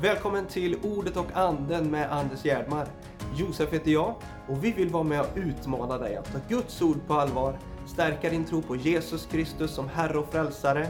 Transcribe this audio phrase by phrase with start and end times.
[0.00, 2.88] Välkommen till Ordet och anden med Anders Gerdmar.
[3.36, 4.14] Josef heter jag
[4.48, 8.30] och vi vill vara med och utmana dig att ta Guds ord på allvar, stärka
[8.30, 10.86] din tro på Jesus Kristus som Herre och Frälsare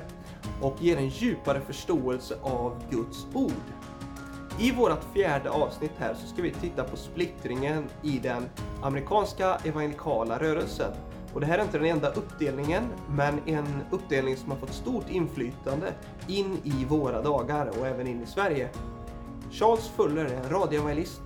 [0.62, 3.52] och ge en djupare förståelse av Guds ord.
[4.60, 8.48] I vårt fjärde avsnitt här så ska vi titta på splittringen i den
[8.82, 10.92] amerikanska evangelikala rörelsen.
[11.34, 15.10] Och det här är inte den enda uppdelningen, men en uppdelning som har fått stort
[15.10, 15.92] inflytande
[16.26, 18.70] in i våra dagar och även in i Sverige.
[19.50, 21.22] Charles Fuller, en radioevangelist,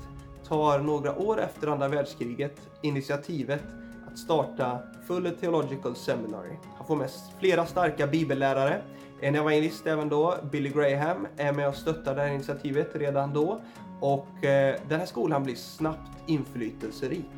[0.49, 3.63] tar några år efter andra världskriget initiativet
[4.07, 6.57] att starta Fuller Theological Seminary.
[6.77, 8.83] Han får med flera starka bibellärare.
[9.21, 13.61] En evangelist även då, Billy Graham, är med och stöttar det här initiativet redan då.
[14.01, 17.31] Och eh, den här skolan blir snabbt inflytelserik.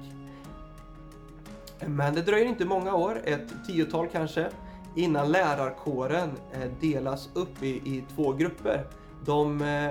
[1.87, 4.49] Men det dröjer inte många år, ett tiotal kanske,
[4.97, 8.87] innan lärarkåren eh, delas upp i, i två grupper.
[9.25, 9.91] De eh,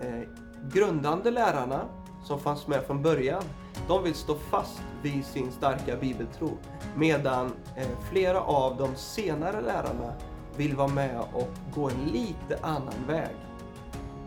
[0.00, 0.28] eh,
[0.72, 1.88] grundande lärarna
[2.24, 3.42] som fanns med från början,
[3.88, 6.50] de vill stå fast vid sin starka bibeltro.
[6.96, 10.12] Medan eh, flera av de senare lärarna
[10.56, 13.36] vill vara med och gå en lite annan väg.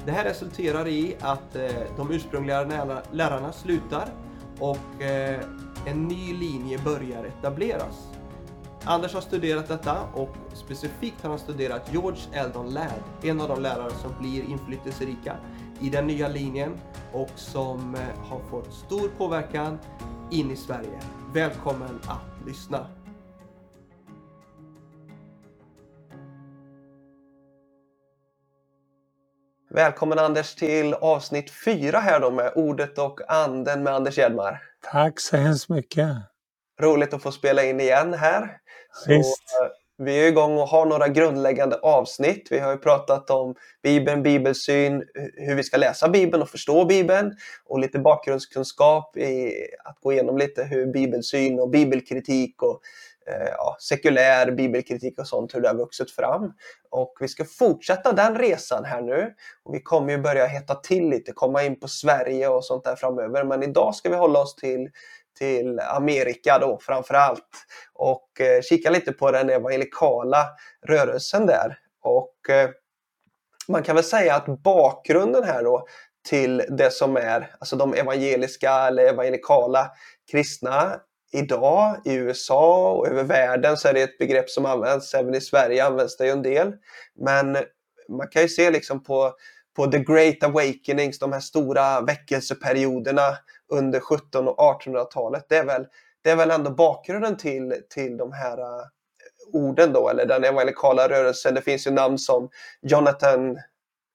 [0.06, 2.64] Det här resulterar i att eh, de ursprungliga
[3.12, 4.10] lärarna slutar
[4.60, 5.40] och eh,
[5.86, 8.15] en ny linje börjar etableras.
[8.88, 13.62] Anders har studerat detta och specifikt har han studerat George Eldon Ladd, en av de
[13.62, 15.38] lärare som blir inflytelserika
[15.82, 16.80] i den nya linjen
[17.14, 19.80] och som eh, har fått stor påverkan
[20.32, 21.00] in i Sverige.
[21.34, 22.88] Välkommen att lyssna!
[29.70, 34.62] Välkommen Anders till avsnitt fyra här då med Ordet och anden med Anders Hjelmar.
[34.92, 36.10] Tack så hemskt mycket.
[36.82, 38.58] Roligt att få spela in igen här.
[39.08, 39.50] Visst.
[39.50, 42.48] Så, vi är igång och har några grundläggande avsnitt.
[42.52, 47.34] Vi har ju pratat om Bibeln, bibelsyn, hur vi ska läsa Bibeln och förstå Bibeln
[47.66, 52.82] och lite bakgrundskunskap i att gå igenom lite hur bibelsyn och bibelkritik och
[53.28, 56.54] eh, ja, sekulär bibelkritik och sånt, hur det har vuxit fram.
[56.90, 59.34] Och vi ska fortsätta den resan här nu.
[59.64, 62.96] Och vi kommer ju börja hetta till lite, komma in på Sverige och sånt där
[62.96, 63.44] framöver.
[63.44, 64.90] Men idag ska vi hålla oss till
[65.38, 67.50] till Amerika då framförallt
[67.94, 70.46] och eh, kika lite på den evangelikala
[70.88, 71.78] rörelsen där.
[72.02, 72.70] Och eh,
[73.68, 75.88] man kan väl säga att bakgrunden här då
[76.28, 79.92] till det som är alltså de evangeliska eller evangelikala
[80.32, 81.00] kristna
[81.32, 85.42] idag i USA och över världen så är det ett begrepp som används, även i
[85.42, 86.74] Sverige används det ju en del.
[87.16, 87.58] Men
[88.10, 89.34] man kan ju se liksom på,
[89.76, 93.38] på the great awakenings, de här stora väckelseperioderna
[93.72, 95.46] under 1700 och 1800-talet.
[95.50, 95.86] Det är väl,
[96.22, 98.86] det är väl ändå bakgrunden till, till de här uh,
[99.54, 101.54] orden då, eller den evangelikala rörelsen.
[101.54, 102.50] Det finns ju namn som
[102.82, 103.58] Jonathan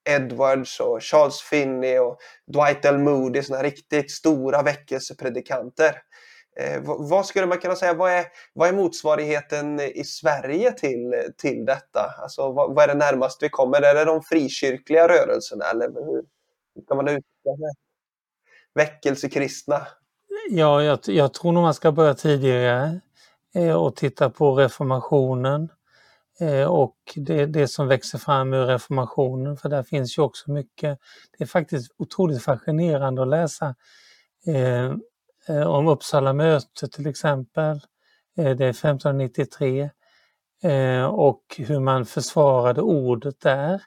[0.09, 2.99] Edwards och Charles Finney och Dwight L.
[2.99, 5.94] Moody, sådana riktigt stora väckelsepredikanter.
[6.56, 11.65] Eh, vad skulle man kunna säga, vad är, vad är motsvarigheten i Sverige till, till
[11.65, 12.15] detta?
[12.19, 13.83] Alltså, vad, vad är det närmast vi kommer?
[13.83, 16.25] Är det de frikyrkliga rörelserna eller hur,
[16.75, 17.72] hur kan man uttrycka det?
[18.75, 19.87] väckelsekristna?
[20.50, 23.00] Ja, jag, jag tror nog man ska börja tidigare
[23.55, 25.69] eh, och titta på reformationen
[26.41, 30.99] eh, och det, det som växer fram ur reformationen, för där finns ju också mycket.
[31.38, 33.75] Det är faktiskt otroligt fascinerande att läsa
[34.47, 34.94] eh
[35.49, 37.81] Eh, om Uppsala möte till exempel.
[38.37, 39.91] Eh, det är 1593
[40.62, 43.83] eh, och hur man försvarade ordet där.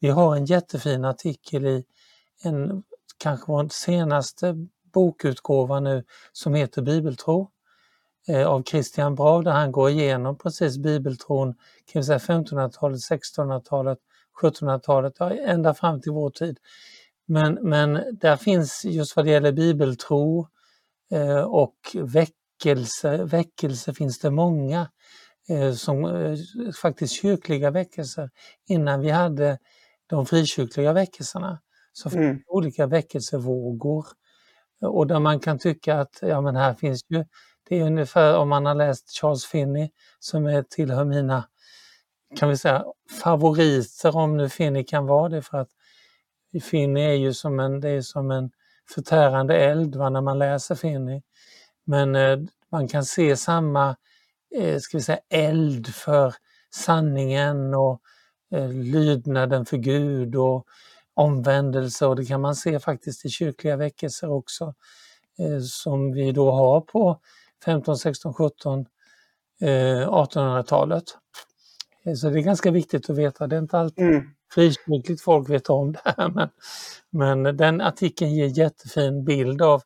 [0.00, 1.84] Vi har en jättefin artikel i
[2.42, 2.82] en
[3.18, 4.54] kanske vår senaste
[4.92, 7.50] bokutgåva nu som heter Bibeltro
[8.28, 11.54] eh, av Christian Brav där han går igenom precis bibeltron
[11.92, 13.98] kan 1500-talet, 1600-talet,
[14.42, 16.58] 1700-talet, ja, ända fram till vår tid.
[17.26, 20.46] Men, men där finns just vad det gäller bibeltro eh,
[21.46, 24.88] och väckelse, väckelse finns det många
[25.48, 26.36] eh, som eh,
[26.82, 28.30] faktiskt kyrkliga väckelser
[28.68, 29.58] innan vi hade
[30.06, 31.60] de frikyrkliga väckelserna
[31.92, 32.42] så finns mm.
[32.46, 34.06] olika väckelsevågor.
[34.80, 37.24] Och där man kan tycka att ja, men här finns ju,
[37.68, 41.48] det är ungefär om man har läst Charles Finney som är, tillhör mina
[42.36, 42.84] kan vi säga,
[43.22, 45.68] favoriter om nu Finney kan vara det för att
[46.62, 48.50] Finney är ju som en, det är som en
[48.90, 51.22] förtärande eld va, när man läser Finney.
[51.84, 52.38] Men eh,
[52.70, 53.96] man kan se samma
[54.54, 56.34] eh, ska vi säga, eld för
[56.74, 58.00] sanningen och
[58.54, 60.66] eh, lydnaden för Gud och
[61.14, 64.74] omvändelse och det kan man se faktiskt i kyrkliga väckelser också
[65.38, 67.20] eh, som vi då har på
[67.64, 68.86] 15, 16, 17,
[69.60, 71.04] 1800-talet.
[72.16, 73.46] Så det är ganska viktigt att veta.
[73.46, 76.28] Det är inte alltid mm frikyrkligt folk vet om det här.
[76.28, 76.48] Men,
[77.10, 79.82] men den artikeln ger jättefin bild av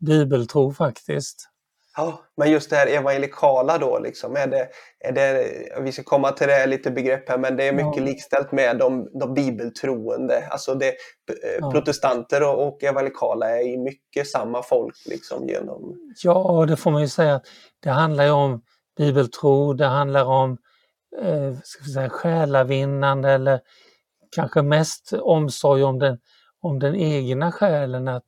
[0.00, 1.46] bibeltro faktiskt.
[1.96, 4.68] Ja, men just det här evangelikala då, liksom, är det,
[4.98, 5.46] är det,
[5.82, 8.04] vi ska komma till det lite begrepp här, men det är mycket ja.
[8.04, 10.46] likställt med de, de bibeltroende.
[10.50, 10.94] Alltså det, eh,
[11.60, 11.70] ja.
[11.70, 14.96] Protestanter och, och evangelikala är i mycket samma folk.
[15.06, 15.96] Liksom, genom...
[16.22, 17.40] Ja, det får man ju säga.
[17.80, 18.62] Det handlar ju om
[18.96, 20.58] bibeltro, det handlar om
[21.22, 23.60] eh, ska vi säga, själavinnande eller
[24.30, 26.18] kanske mest omsorg om den,
[26.60, 28.26] om den egna själen, att,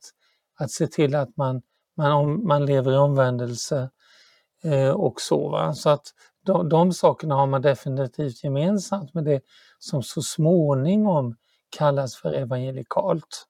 [0.59, 1.61] att se till att man
[1.95, 3.89] man, om, man lever i omvändelse
[4.63, 5.49] eh, och så.
[5.49, 5.73] Va?
[5.73, 6.13] Så att
[6.45, 9.41] de, de sakerna har man definitivt gemensamt med det
[9.79, 11.35] som så småningom
[11.77, 13.47] kallas för evangelikalt.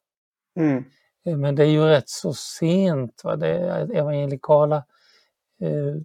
[0.55, 0.83] Mm.
[1.25, 3.35] Eh, men det är ju rätt så sent, va?
[3.35, 3.55] det
[3.93, 4.75] evangelikala
[5.61, 5.95] eh,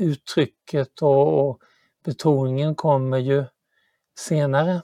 [0.00, 1.60] uttrycket och, och
[2.04, 3.44] betoningen kommer ju
[4.18, 4.82] senare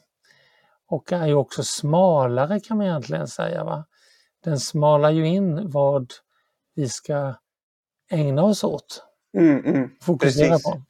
[0.93, 3.65] och är ju också smalare kan man egentligen säga.
[3.65, 3.85] Va?
[4.45, 6.13] Den smalar ju in vad
[6.75, 7.35] vi ska
[8.11, 9.05] ägna oss åt.
[9.39, 9.91] Mm, mm.
[10.03, 10.65] Fokusera Precis.
[10.65, 10.83] på.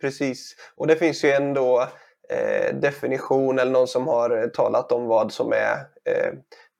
[0.00, 0.56] Precis.
[0.76, 1.88] Och det finns ju ändå
[2.28, 6.32] eh, definition eller någon som har talat om vad som är eh,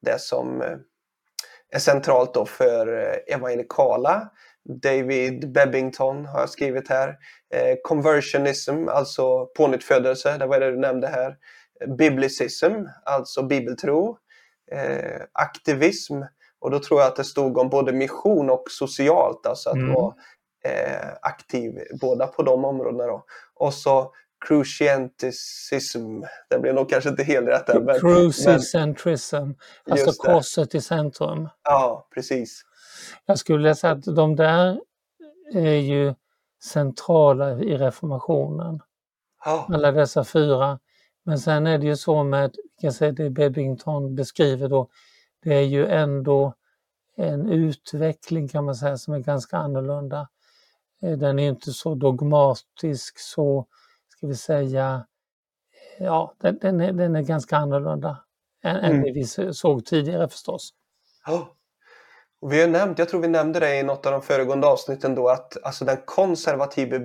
[0.02, 0.76] det som eh,
[1.70, 4.30] är centralt då för eh, evangelikala.
[4.82, 7.08] David Bebbington har jag skrivit här.
[7.54, 11.36] Eh, conversionism, alltså pånyttfödelse, det var det du nämnde här.
[11.86, 12.72] Biblicism,
[13.04, 14.18] alltså bibeltro.
[14.72, 16.22] Eh, aktivism,
[16.60, 19.94] och då tror jag att det stod om både mission och socialt, alltså att mm.
[19.94, 20.14] vara
[20.64, 23.06] eh, aktiv båda på de områdena.
[23.06, 23.24] Då.
[23.54, 24.12] Och så
[24.48, 27.84] crucianticism, det blir nog kanske inte helt rätt.
[27.84, 29.50] Men, Crucicentrism,
[29.90, 31.48] alltså korset i centrum.
[31.62, 32.62] Ja, precis.
[33.26, 34.80] Jag skulle säga att de där
[35.54, 36.14] är ju
[36.64, 38.80] centrala i reformationen.
[39.44, 39.66] Ja.
[39.72, 40.78] Alla dessa fyra.
[41.24, 44.88] Men sen är det ju så med, kan säga det Bebbington beskriver då,
[45.42, 46.54] det är ju ändå
[47.16, 50.28] en utveckling kan man säga som är ganska annorlunda.
[51.02, 53.66] Eh, den är inte så dogmatisk, så
[54.08, 55.06] ska vi säga,
[55.98, 58.24] ja den, den, är, den är ganska annorlunda
[58.62, 58.90] än, mm.
[58.90, 60.74] än det vi såg tidigare förstås.
[61.26, 61.56] Ja.
[62.40, 65.14] Och vi har nämnt, jag tror vi nämnde det i något av de föregående avsnitten
[65.14, 66.96] då, att alltså den konservativa,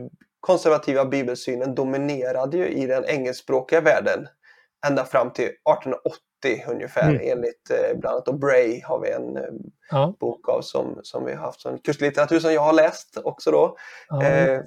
[0.48, 4.28] konservativa bibelsynen dominerade ju i den engelskspråkiga världen
[4.88, 7.22] ända fram till 1880 ungefär mm.
[7.24, 9.44] enligt eh, bland annat Bray har vi en eh,
[9.92, 10.14] ja.
[10.20, 13.78] bok av som, som vi har haft som kurslitteratur som jag har läst också då.
[14.10, 14.24] Ja.
[14.24, 14.62] Eh,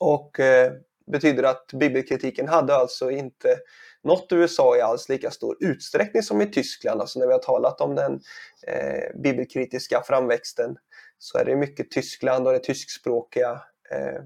[0.00, 0.72] och eh,
[1.06, 3.56] betyder att bibelkritiken hade alltså inte
[4.02, 7.00] nått USA i alls lika stor utsträckning som i Tyskland.
[7.00, 8.20] Alltså när vi har talat om den
[8.66, 10.76] eh, bibelkritiska framväxten
[11.18, 13.50] så är det mycket Tyskland och det tyskspråkiga
[13.90, 14.22] eh,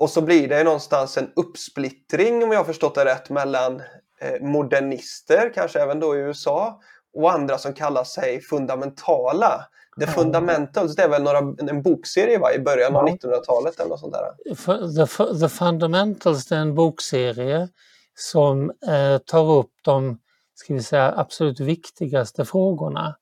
[0.00, 3.82] och så blir det någonstans en uppsplittring om jag har förstått det rätt mellan
[4.20, 6.80] eh, modernister, kanske även då i USA,
[7.14, 9.66] och andra som kallar sig fundamentala.
[9.98, 10.14] The mm.
[10.14, 14.12] Fundamentals, det är väl några, en bokserie va, i början av 1900-talet eller något sånt
[14.12, 15.06] där?
[15.06, 17.68] The, The Fundamentals det är en bokserie
[18.14, 20.18] som eh, tar upp de
[20.54, 23.16] ska vi säga, absolut viktigaste frågorna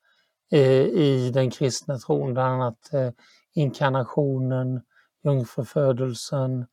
[0.52, 3.10] eh, i den kristna tron, bland annat eh,
[3.54, 4.80] inkarnationen,
[5.25, 6.67] jungfrufödelsen,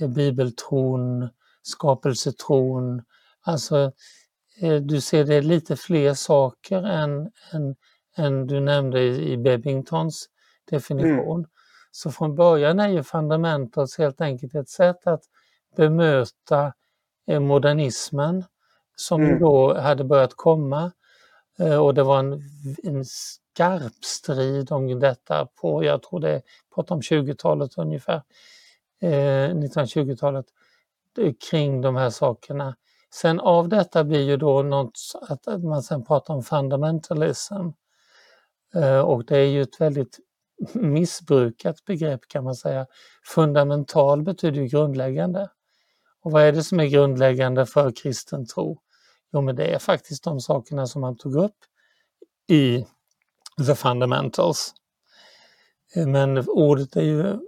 [0.00, 1.28] eh, bibeltron,
[1.62, 3.02] skapelsetron.
[3.40, 3.92] Alltså,
[4.60, 7.76] eh, du ser det lite fler saker än, än,
[8.16, 10.28] än du nämnde i, i Bebbingtons
[10.70, 11.38] definition.
[11.38, 11.50] Mm.
[11.90, 15.22] Så från början är ju fundamentals helt enkelt ett sätt att
[15.76, 16.72] bemöta
[17.26, 18.44] eh, modernismen
[18.96, 19.38] som mm.
[19.38, 20.92] då hade börjat komma
[21.58, 22.42] Eh, och det var en,
[22.82, 26.42] en skarp strid om detta på, jag tror det
[26.74, 28.22] pratar om 20-talet ungefär,
[29.02, 30.46] eh, 1920-talet,
[31.50, 32.76] kring de här sakerna.
[33.14, 34.98] Sen av detta blir ju då något
[35.28, 37.54] att, att man sen pratar om fundamentalism.
[38.74, 40.18] Eh, och det är ju ett väldigt
[40.74, 42.86] missbrukat begrepp kan man säga.
[43.34, 45.50] Fundamental betyder ju grundläggande.
[46.22, 48.78] Och vad är det som är grundläggande för kristen tro?
[49.36, 51.56] Jo, men det är faktiskt de sakerna som man tog upp
[52.48, 52.86] i
[53.66, 54.74] the fundamentals.
[55.94, 57.38] Eh, men ordet är ju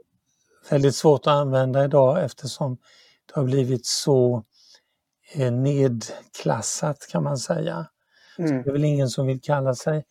[0.71, 2.78] väldigt svårt att använda idag eftersom
[3.26, 4.45] det har blivit så
[5.35, 7.87] eh, nedklassat kan man säga.
[8.38, 8.62] Mm.
[8.62, 10.04] det är väl ingen som vill kalla sig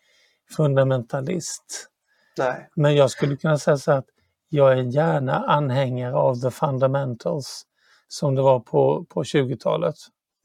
[0.57, 1.89] fundamentalist.
[2.37, 2.69] Nej.
[2.75, 4.05] Men jag skulle kunna säga så att
[4.49, 7.65] jag är gärna anhängare av the fundamentals
[8.07, 9.95] som det var på, på 20-talet.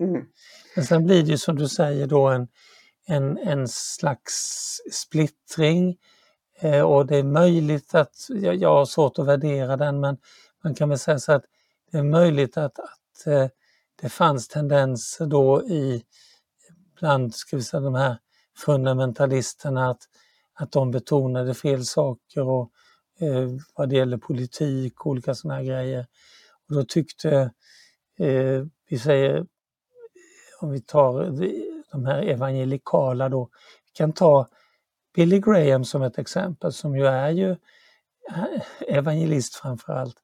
[0.02, 0.26] Mm.
[0.76, 2.48] Men sen blir det ju som du säger då en,
[3.06, 5.96] en, en slags splittring
[6.60, 10.16] eh, och det är möjligt att, jag, jag har svårt att värdera den, men
[10.64, 11.44] man kan väl säga så att
[11.90, 13.46] det är möjligt att, att eh,
[14.02, 16.04] det fanns tendenser då i
[17.00, 18.18] bland ska vi säga, de här
[18.56, 20.02] fundamentalisterna att,
[20.54, 22.70] att de betonade fel saker och
[23.20, 26.06] eh, vad det gäller politik och olika sådana här grejer.
[26.68, 27.50] Och då tyckte,
[28.18, 29.46] eh, vi säger,
[30.62, 31.24] om vi tar
[31.92, 33.48] de här evangelikala då,
[33.86, 34.48] vi kan ta
[35.14, 37.50] Billy Graham som ett exempel som ju är ju
[38.30, 40.16] eh, evangelist framförallt,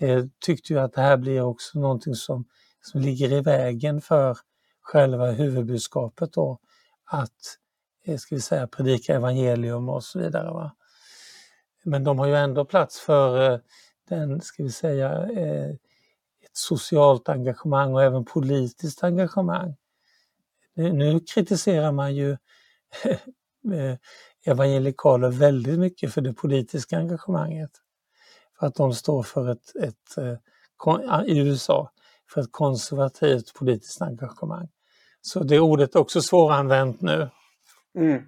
[0.00, 0.40] allt.
[0.40, 2.44] tyckte ju att det här blir också någonting som,
[2.80, 4.36] som ligger i vägen för
[4.82, 6.58] själva huvudbudskapet då,
[7.04, 7.58] att
[8.04, 10.50] eh, ska vi säga, predika evangelium och så vidare.
[10.50, 10.76] Va?
[11.84, 13.60] Men de har ju ändå plats för
[14.08, 15.74] den, ska vi säga, eh,
[16.56, 19.76] socialt engagemang och även politiskt engagemang.
[20.74, 22.30] Nu kritiserar man ju
[23.72, 23.96] eh,
[24.46, 27.70] evangelikaler väldigt mycket för det politiska engagemanget.
[28.58, 31.90] För att de står för ett, ett eh, i USA,
[32.30, 34.68] för ett konservativt politiskt engagemang.
[35.20, 37.30] Så det ordet är också svåranvänt nu.
[37.98, 38.22] Mm.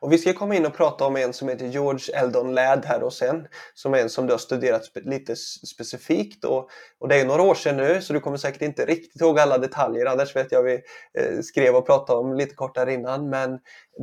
[0.00, 3.02] Och vi ska komma in och prata om en som heter George Eldon Ladd här
[3.02, 3.46] och sen.
[3.74, 6.44] Som är en som du har studerat spe lite specifikt.
[6.44, 9.38] Och, och det är några år sedan nu så du kommer säkert inte riktigt ihåg
[9.38, 10.06] alla detaljer.
[10.06, 10.74] Annars vet jag vi
[11.18, 13.30] eh, skrev och pratade om lite kort där innan.
[13.30, 13.58] Men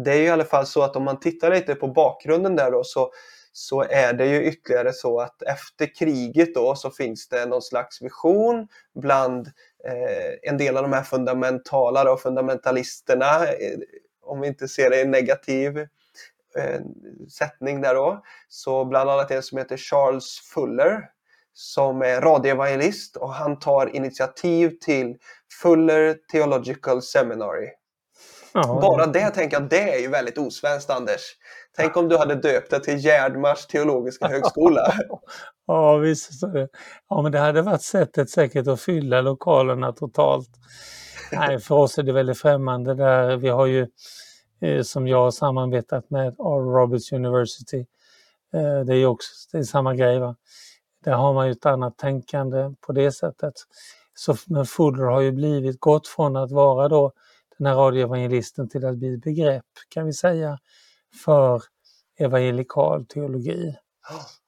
[0.05, 2.71] det är ju i alla fall så att om man tittar lite på bakgrunden där
[2.71, 3.11] då så
[3.53, 8.01] så är det ju ytterligare så att efter kriget då så finns det någon slags
[8.01, 8.67] vision
[9.01, 9.47] bland
[9.87, 13.77] eh, en del av de här fundamentala och fundamentalisterna, eh,
[14.31, 15.77] om vi inte ser det i negativ
[16.57, 16.79] eh,
[17.37, 18.23] sättning där då.
[18.49, 21.01] Så bland annat en som heter Charles Fuller
[21.53, 25.17] som är radioevangelist och han tar initiativ till
[25.61, 27.69] Fuller Theological Seminary
[28.53, 28.79] Ja.
[28.81, 31.21] Bara det tänker jag, det är ju väldigt osvenskt Anders.
[31.75, 34.93] Tänk om du hade döpt det till Gärdmars teologiska högskola.
[35.67, 36.31] ja, visst.
[37.09, 40.49] Ja, men det hade varit sättet säkert att fylla lokalerna totalt.
[41.31, 43.37] Nej, för oss är det väldigt främmande där.
[43.37, 43.87] Vi har ju,
[44.61, 46.73] eh, som jag har samarbetat med, R.
[46.75, 47.85] Roberts University.
[48.53, 50.19] Eh, det är ju också det är samma grej.
[50.19, 50.35] Va?
[51.03, 53.53] Där har man ju ett annat tänkande på det sättet.
[54.13, 57.11] Så, men Fuller har ju blivit, gått från att vara då
[57.57, 60.59] den här radioevangelisten till att bli ett begrepp kan vi säga
[61.23, 61.63] för
[62.19, 63.75] evangelikal teologi.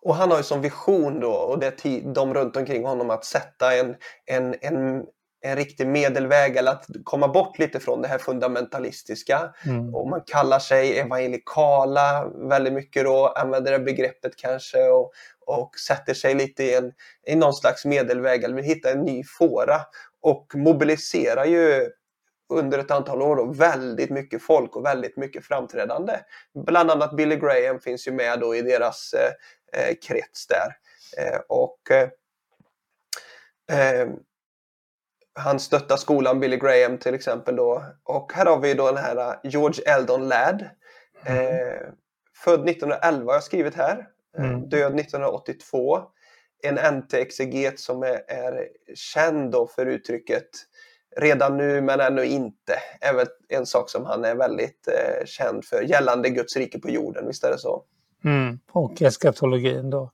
[0.02, 3.76] Och han har ju som vision då och det de runt omkring honom att sätta
[3.76, 5.06] en, en, en,
[5.46, 9.54] en riktig medelväg eller att komma bort lite från det här fundamentalistiska.
[9.66, 9.96] Mm.
[9.96, 15.12] Och man kallar sig evangelikala väldigt mycket då, använder det begreppet kanske och,
[15.46, 16.92] och sätter sig lite i, en,
[17.28, 19.82] i någon slags medelväg eller vill hitta en ny fåra
[20.22, 21.90] och mobiliserar ju
[22.50, 26.14] under ett antal år då, väldigt mycket folk och väldigt mycket framträdande.
[26.66, 30.78] Bland annat Billy Graham finns ju med då i deras eh, eh krets där.
[31.18, 32.10] Eh, och eh,
[33.80, 34.08] eh,
[35.36, 37.84] han stöttar skolan Billy Graham till exempel då.
[38.04, 40.70] Och här har vi då den här eh, George Eldon Ladd.
[41.26, 41.94] Mm.
[42.44, 44.08] född 1911 har jag skrivit här.
[44.38, 44.70] Mm.
[44.70, 46.02] Död 1982.
[46.64, 50.50] En NT-exeget som är, är känd för uttrycket
[51.18, 52.80] redan nu men ännu inte
[53.16, 57.28] väl en sak som han är väldigt eh, känd för gällande Guds rike på jorden,
[57.28, 57.84] visst är det så?
[58.26, 60.12] Mm, och eskatologin då.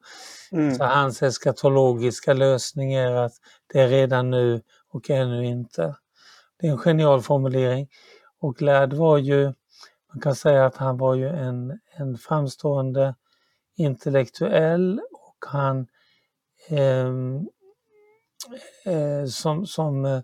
[0.52, 0.76] Mm.
[0.76, 3.34] Så hans eskatologiska lösning är att
[3.74, 5.96] det är redan nu och ännu inte.
[6.58, 7.90] Det är en genial formulering.
[8.40, 9.44] Och Ladd var ju,
[10.14, 13.16] man kan säga att han var ju en, en framstående
[13.76, 15.88] intellektuell och han
[16.70, 17.08] eh,
[18.94, 20.22] eh, som, som eh,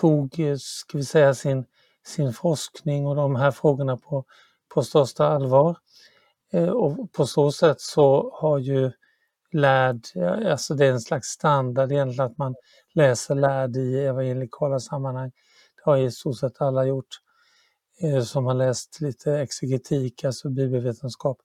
[0.00, 1.64] tog eh, ska vi säga, sin,
[2.06, 4.24] sin forskning och de här frågorna på,
[4.74, 5.76] på största allvar.
[6.52, 8.92] Eh, och på så sätt så har ju
[9.52, 10.00] lärd,
[10.46, 12.54] alltså det är en slags standard egentligen att man
[12.94, 15.32] läser lärd i evangelikala sammanhang.
[15.76, 17.20] Det har i stort sett alla gjort
[18.02, 21.38] eh, som har läst lite exegetik, alltså bibelvetenskap.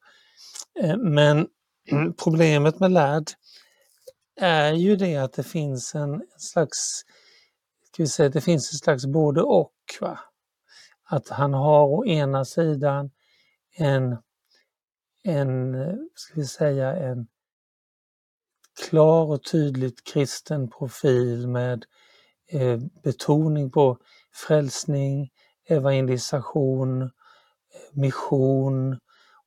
[0.80, 1.48] Eh, men
[2.24, 3.25] problemet med lärd
[4.42, 7.04] är ju det att det finns en slags
[7.98, 9.74] ska vi säga, det finns ett slags både och.
[10.01, 10.20] Va?
[11.04, 13.12] Att han har å ena sidan
[13.77, 14.18] en,
[15.24, 17.27] en, eh, ska vi säga, en
[18.82, 21.86] klar och tydligt kristen profil med
[22.52, 23.98] eh, betoning på
[24.34, 25.30] frälsning,
[25.70, 27.10] evangelisation, eh,
[27.94, 28.94] mission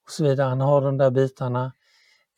[0.05, 0.49] och så vidare.
[0.49, 1.73] Han har de där bitarna.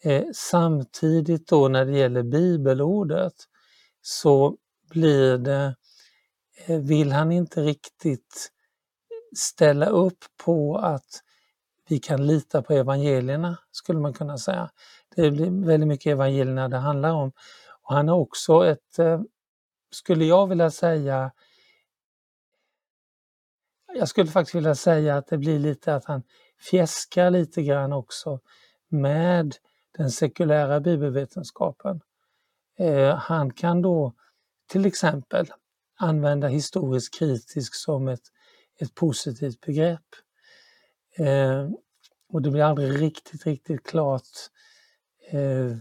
[0.05, 3.35] Eh, samtidigt då när det gäller bibelordet
[4.03, 4.57] så
[4.91, 5.75] blir det
[6.67, 8.51] Eh, vill han inte riktigt
[9.37, 11.23] ställa upp på att
[11.89, 14.71] vi kan lita på evangelierna, skulle man kunna säga.
[15.17, 17.33] Det är väldigt mycket evangelierna det handlar om.
[17.83, 19.21] Och han har också ett, eh,
[19.91, 21.33] skulle jag vilja säga
[23.95, 26.23] jag skulle faktiskt vilja säga att det blir lite att han
[26.71, 28.41] fjäskar lite grann också
[28.89, 29.57] med
[29.97, 32.01] den sekulära bibelvetenskapen.
[32.79, 34.15] Eh, han kan då
[34.67, 35.47] till exempel
[35.97, 38.23] använda historiskt kritisk som ett,
[38.81, 40.07] ett positivt begrepp.
[41.17, 41.69] Eh,
[42.33, 44.29] och det blir aldrig riktigt, riktigt klart
[45.33, 45.77] eh,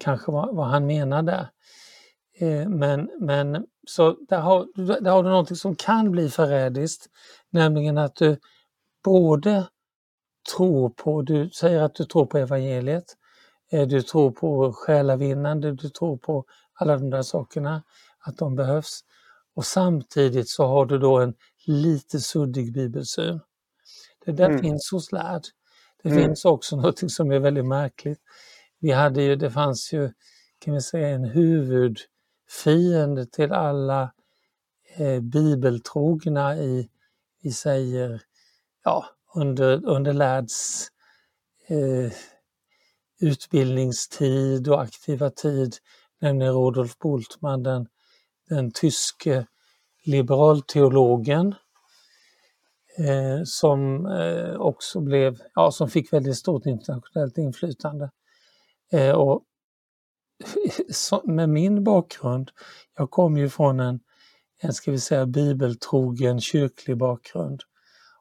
[0.00, 1.50] kanske vad, vad, han menar där.
[2.38, 4.66] Eh, men, men så där har,
[5.00, 7.06] där har du någonting som kan bli förrädiskt,
[7.50, 8.36] nämligen att du
[9.04, 9.68] både
[10.56, 13.16] tror på, du säger att du tror på evangeliet,
[13.72, 16.44] eh, du tror på själavinnande, du tror på
[16.74, 17.82] alla de där sakerna,
[18.18, 19.00] att de behövs.
[19.54, 21.34] Och samtidigt så har du då en
[21.66, 23.40] lite suddig bibelsyn.
[24.24, 24.60] Det där mm.
[24.60, 25.42] finns hos lärd.
[26.02, 26.22] Det mm.
[26.22, 28.20] finns också något som är väldigt märkligt.
[28.80, 30.12] Vi hade ju, det fanns ju,
[30.58, 34.12] kan vi säga, en huvudfiende till alla
[34.96, 36.88] eh, bibeltrogna i,
[37.42, 38.22] vi säger,
[38.84, 40.88] ja, under, under lärds
[41.66, 42.12] eh,
[43.20, 45.76] utbildningstid och aktiva tid,
[46.20, 47.86] nämligen Rudolf Bultmann, den,
[48.48, 49.46] den tyske
[50.04, 51.54] liberalteologen
[52.98, 58.10] eh, som eh, också blev, ja, som fick väldigt stort internationellt inflytande.
[58.92, 59.44] Eh, och
[60.90, 62.50] så, med min bakgrund,
[62.96, 64.00] jag kom ju från en,
[64.60, 67.62] en ska vi säga bibeltrogen kyrklig bakgrund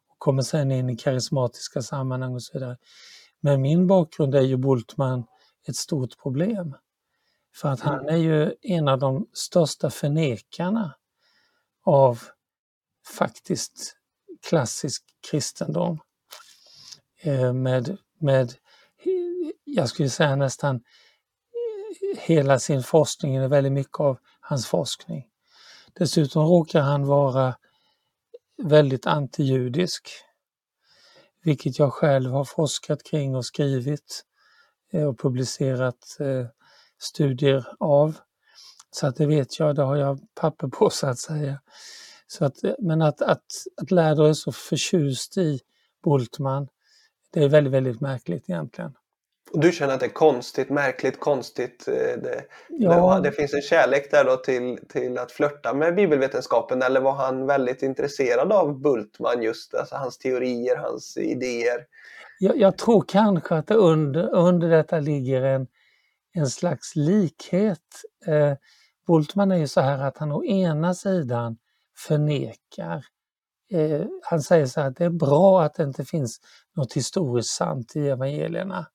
[0.10, 2.78] och kommer sen in i karismatiska sammanhang och så vidare.
[3.40, 5.24] Men min bakgrund är ju Bultman
[5.68, 6.76] ett stort problem.
[7.56, 8.16] För att han mm.
[8.16, 10.96] är ju en av de största förnekarna
[11.86, 12.24] av
[13.18, 13.96] faktiskt
[14.50, 16.00] klassisk kristendom.
[17.22, 18.54] Eh, med, med,
[19.76, 25.26] jag skulle säga nästan eh, hela sin forskning, eller väldigt mycket av hans forskning.
[25.94, 27.56] Dessutom råkar han vara
[28.64, 30.10] väldigt antijudisk,
[31.44, 34.26] vilket jag själv har forskat kring och skrivit
[34.91, 36.46] eh, och publicerat eh,
[37.00, 38.17] studier av.
[38.91, 41.62] Så att det vet jag, det har jag papper på så att säga.
[42.28, 43.46] Så att, men att, att,
[43.82, 45.60] att Läder är så förtjust i
[46.04, 46.67] Bultman,
[47.32, 48.93] det är väldigt, väldigt märkligt egentligen.
[49.52, 51.88] Och du känner att det är konstigt, märkligt, konstigt?
[51.88, 53.20] Eh, det, ja.
[53.24, 57.46] det finns en kärlek där då till, till att flörta med bibelvetenskapen eller var han
[57.46, 61.86] väldigt intresserad av Bultman just, alltså hans teorier, hans idéer?
[62.40, 65.68] Jag, jag tror kanske att det under, under detta ligger en,
[66.34, 68.04] en slags likhet.
[68.28, 68.54] Eh,
[69.08, 71.58] Bultman är ju så här att han å ena sidan
[72.08, 73.06] förnekar
[73.72, 76.40] eh, han säger så här att det är bra att det inte finns
[76.76, 78.86] något historiskt sant i evangelierna.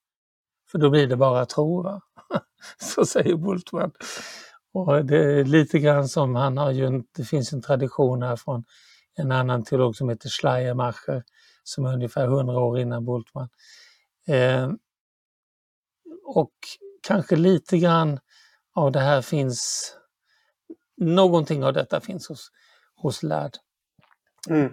[0.70, 1.83] För då blir det bara tro.
[1.83, 2.00] Va?
[2.81, 3.92] så säger Bultmann.
[4.72, 8.64] Och det är lite grann som han har ju, det finns en tradition här från
[9.16, 11.22] en annan teolog som heter Schleiermacher
[11.64, 13.48] som är ungefär 100 år innan Bultmann.
[14.27, 14.70] Eh,
[16.24, 16.53] och
[17.07, 18.20] kanske lite grann
[18.74, 19.92] av det här finns,
[20.96, 22.50] någonting av detta finns hos,
[22.96, 23.53] hos lärd.
[24.48, 24.72] Mm.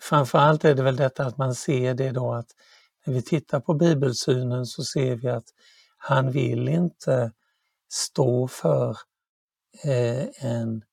[0.00, 2.48] Framförallt är det väl detta att man ser det då att
[3.08, 5.48] när vi tittar på bibelsynen så ser vi att
[5.96, 7.32] han vill inte
[7.88, 8.96] stå för
[9.84, 10.84] eh, en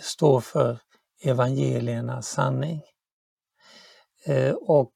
[0.00, 0.78] stå för
[1.22, 2.82] evangeliernas sanning.
[4.24, 4.92] Eh, och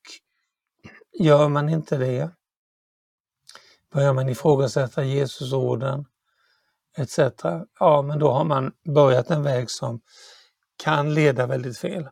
[1.20, 2.30] gör man inte det,
[3.92, 6.04] börjar man ifrågasätta Jesusorden
[6.96, 7.18] etc.
[7.80, 10.00] Ja, men då har man börjat en väg som
[10.76, 12.08] kan leda väldigt fel.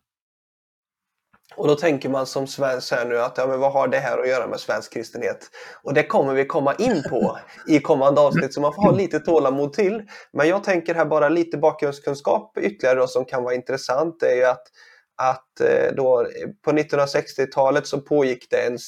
[1.57, 4.19] Och då tänker man som svensk här nu att ja, men vad har det här
[4.19, 5.51] att göra med svensk kristenhet?
[5.83, 7.39] Och det kommer vi komma in på
[7.69, 10.03] i kommande avsnitt så man får ha lite tålamod till.
[10.33, 14.45] Men jag tänker här bara lite bakgrundskunskap ytterligare då, som kan vara intressant är ju
[14.45, 14.63] att,
[15.23, 16.27] att eh, då,
[16.65, 18.79] på 1960-talet så pågick det en,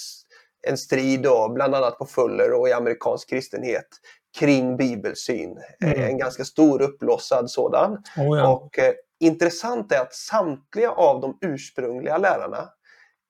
[0.67, 3.89] en strid då, bland annat på Fuller och i amerikansk kristenhet
[4.39, 5.59] kring bibelsyn.
[5.85, 6.03] Mm.
[6.03, 7.93] En ganska stor uppblossad sådan.
[8.17, 8.49] Oh ja.
[8.49, 12.69] Och eh, intressant är att samtliga av de ursprungliga lärarna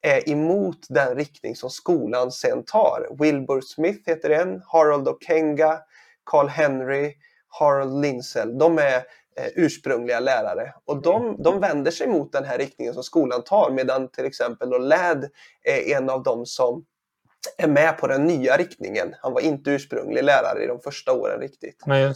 [0.03, 3.09] är emot den riktning som skolan sen tar.
[3.18, 5.79] Wilbur Smith heter en, Harold Okenga,
[6.25, 7.14] Carl Henry,
[7.49, 8.59] Harold Lindsell.
[8.59, 8.97] De är
[9.37, 13.70] eh, ursprungliga lärare och de, de vänder sig mot den här riktningen som skolan tar
[13.70, 15.29] medan till exempel då Ladd
[15.62, 16.85] är en av dem som
[17.59, 19.14] är med på den nya riktningen.
[19.23, 21.83] Han var inte ursprunglig lärare i de första åren riktigt.
[21.87, 22.14] Nej,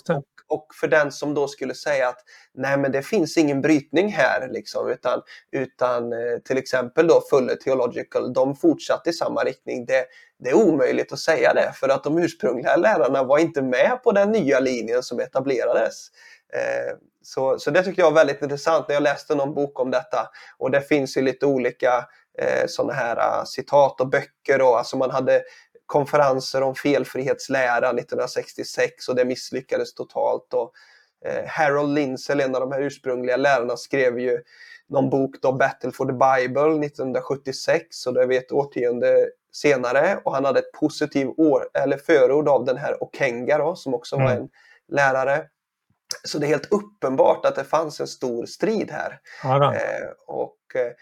[0.48, 2.18] och, för den som då skulle säga att
[2.54, 7.54] nej men det finns ingen brytning här liksom, utan, utan eh, till exempel då Fuller
[7.54, 9.86] Theological, de fortsatte i samma riktning.
[9.86, 10.04] Det,
[10.38, 14.12] det är omöjligt att säga det för att de ursprungliga lärarna var inte med på
[14.12, 16.08] den nya linjen som etablerades.
[16.52, 19.90] Eh, så, så det tyckte jag var väldigt intressant när jag läste någon bok om
[19.90, 20.30] detta.
[20.58, 22.06] Och det finns ju lite olika
[22.38, 24.62] eh, sådana här ah, citat och böcker.
[24.62, 25.42] Och, alltså man hade
[25.88, 30.54] konferenser om felfrihetslära 1966 och det misslyckades totalt.
[30.54, 30.72] Och,
[31.24, 34.42] eh, Harold Lindsell, en av de här ursprungliga lärarna, skrev ju
[34.88, 40.20] någon bok då, Battle for the Bible 1976 och det är vi ett årtionde senare
[40.24, 44.16] och han hade ett positivt år, eller förord av den här Okenga då, som också
[44.16, 44.26] mm.
[44.26, 44.48] var en
[44.88, 45.44] lärare.
[46.24, 49.20] Så det är helt uppenbart att det fanns en stor strid här.
[49.74, 50.92] Eh, och eh,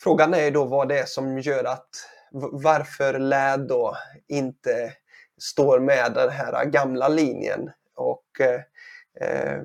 [0.00, 1.88] Frågan är då vad det är som gör att
[2.52, 3.96] varför LÄD då
[4.28, 4.92] inte
[5.38, 7.70] står med den här gamla linjen.
[7.96, 8.60] Och eh,
[9.20, 9.60] eh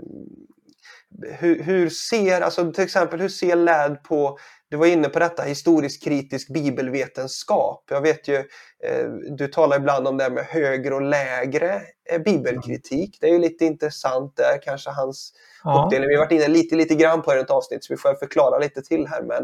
[1.22, 4.38] hur, hur, ser, alltså till exempel hur ser LÄD på,
[4.70, 7.84] du var inne på detta, historisk kritisk bibelvetenskap.
[7.90, 8.36] Jag vet ju,
[8.84, 9.06] eh,
[9.38, 13.18] du talar ibland om det här med högre och lägre eh, bibelkritik.
[13.22, 15.84] Det är ju lite intressant där, kanske hans ja.
[15.86, 16.10] uppdelning.
[16.10, 18.16] Vi har varit inne lite, lite grann på det i ett avsnitt så vi får
[18.16, 19.24] förklara lite till här.
[19.24, 19.44] Men,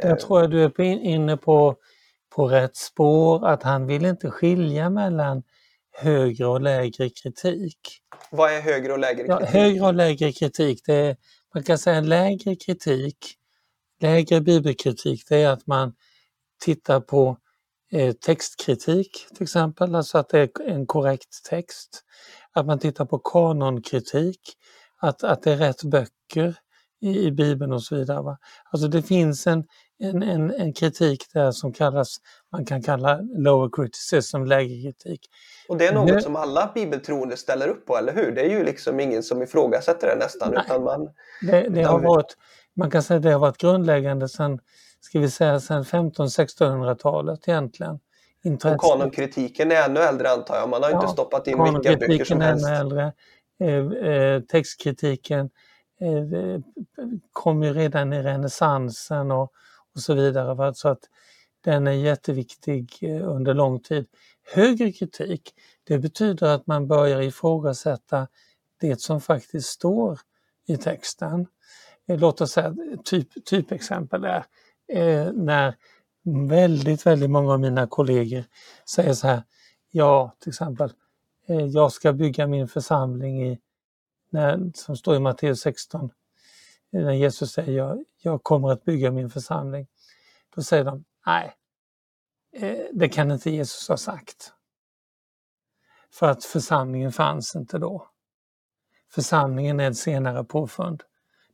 [0.00, 0.08] eh...
[0.08, 1.76] Jag tror att du är inne på,
[2.30, 5.42] på rätt spår, att han vill inte skilja mellan
[5.92, 7.78] högre och lägre kritik.
[8.30, 9.40] Vad är högre och lägre kritik?
[9.40, 11.16] Ja, högre och lägre kritik, det är,
[11.54, 13.16] man kan säga lägre kritik,
[14.00, 15.92] lägre bibelkritik, det är att man
[16.60, 17.36] tittar på
[17.92, 22.04] eh, textkritik till exempel, alltså att det är en korrekt text.
[22.52, 24.40] Att man tittar på kanonkritik,
[25.00, 26.54] att, att det är rätt böcker
[27.00, 28.22] i, i Bibeln och så vidare.
[28.22, 28.38] Va?
[28.70, 29.64] Alltså det finns en,
[30.00, 32.16] en, en, en, kritik där som kallas,
[32.52, 35.20] man kan kalla lower criticism, lägre kritik.
[35.68, 38.32] Och det är något det, som alla bibeltroende ställer upp på, eller hur?
[38.32, 40.52] Det är ju liksom ingen som ifrågasätter det nästan.
[40.54, 41.08] Nej, utan man,
[41.42, 42.36] det, det har varit,
[42.76, 44.58] man kan säga att det har varit grundläggande sedan,
[45.00, 47.98] ska vi säga, sedan 1500-1600-talet egentligen.
[48.44, 48.74] Intresse.
[48.74, 52.24] Och kanonkritiken är ännu äldre antar jag, man har ja, inte stoppat in vilka böcker
[52.24, 52.66] som helst.
[52.66, 53.12] är ännu äldre.
[53.60, 55.50] Eh, eh, textkritiken
[56.00, 56.60] eh,
[57.32, 59.52] kom ju redan i renässansen och,
[59.94, 60.54] och så vidare.
[60.54, 60.74] Va?
[60.74, 61.08] Så att
[61.64, 64.06] den är jätteviktig eh, under lång tid.
[64.54, 68.28] Högre kritik, det betyder att man börjar ifrågasätta
[68.80, 70.20] det som faktiskt står
[70.66, 71.46] i texten.
[72.08, 72.74] Eh, låt oss säga
[73.04, 74.44] typ, typexempel är
[74.92, 75.74] eh, när
[76.48, 78.44] väldigt, väldigt många av mina kollegor
[78.94, 79.42] säger så här,
[79.90, 80.92] ja till exempel,
[81.46, 83.58] eh, jag ska bygga min församling i,
[84.30, 86.10] när, som står i Matteus 16,
[86.92, 89.86] eh, när Jesus säger jag, jag kommer att bygga min församling.
[90.54, 91.54] Då säger de, nej,
[92.52, 94.52] eh, det kan inte Jesus ha sagt.
[96.12, 98.08] För att församlingen fanns inte då.
[99.10, 101.02] Församlingen är ett senare påfund.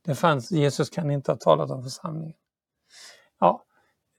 [0.01, 2.37] Det fanns, Jesus kan inte ha talat om församlingen.
[3.39, 3.65] Ja,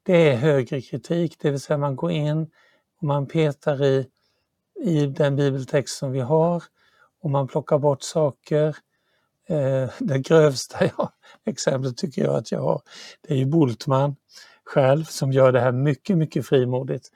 [0.03, 2.51] det är högre kritik, det vill säga man går in
[3.01, 4.09] och man petar i,
[4.85, 6.63] i den bibeltext som vi har
[7.21, 8.77] och man plockar bort saker.
[9.49, 11.11] Eh, det grövsta jag,
[11.45, 12.83] exemplet tycker jag att jag har,
[13.21, 14.17] det är ju Bultman
[14.65, 17.09] själv som gör det här mycket, mycket frimodigt.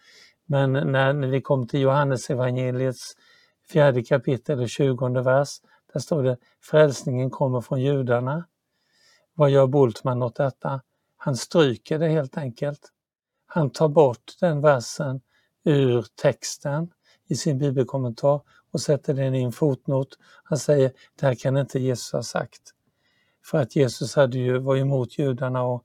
[0.47, 3.17] Men när, när vi kom till Johannes evangeliets
[3.69, 5.49] fjärde kapitel och tjugonde vers,
[5.93, 8.45] där står det frälsningen kommer från judarna.
[9.35, 10.81] Vad gör Bultman åt detta?
[11.17, 12.93] Han stryker det helt enkelt.
[13.47, 15.21] Han tar bort den versen
[15.65, 16.91] ur texten
[17.29, 18.41] i sin bibelkommentar
[18.73, 20.09] och sätter den i en fotnot.
[20.45, 22.63] Han säger, det här kan inte Jesus ha sagt.
[23.45, 25.85] För att Jesus hade ju, var emot judarna och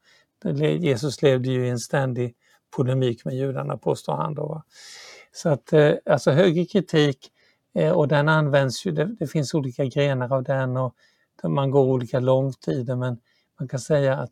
[0.80, 2.36] Jesus levde ju i en ständig
[2.72, 4.64] polemik med judarna påstår han då.
[5.32, 7.32] Så att eh, alltså högre kritik
[7.74, 10.96] eh, och den används ju, det, det, finns olika grenar av den och
[11.44, 13.20] man går olika långt i det men
[13.60, 14.32] man kan säga att,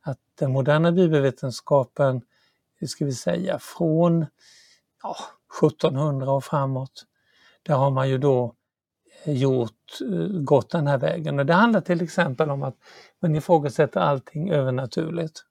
[0.00, 2.22] att den moderna bibelvetenskapen,
[2.74, 4.26] hur ska vi säga från
[5.02, 5.16] ja,
[5.62, 7.06] 1700 och framåt,
[7.62, 8.54] där har man ju då
[9.24, 11.38] eh, gjort, eh, gått den här vägen.
[11.38, 12.76] Och det handlar till exempel om att
[13.20, 15.44] man ifrågasätter allting övernaturligt.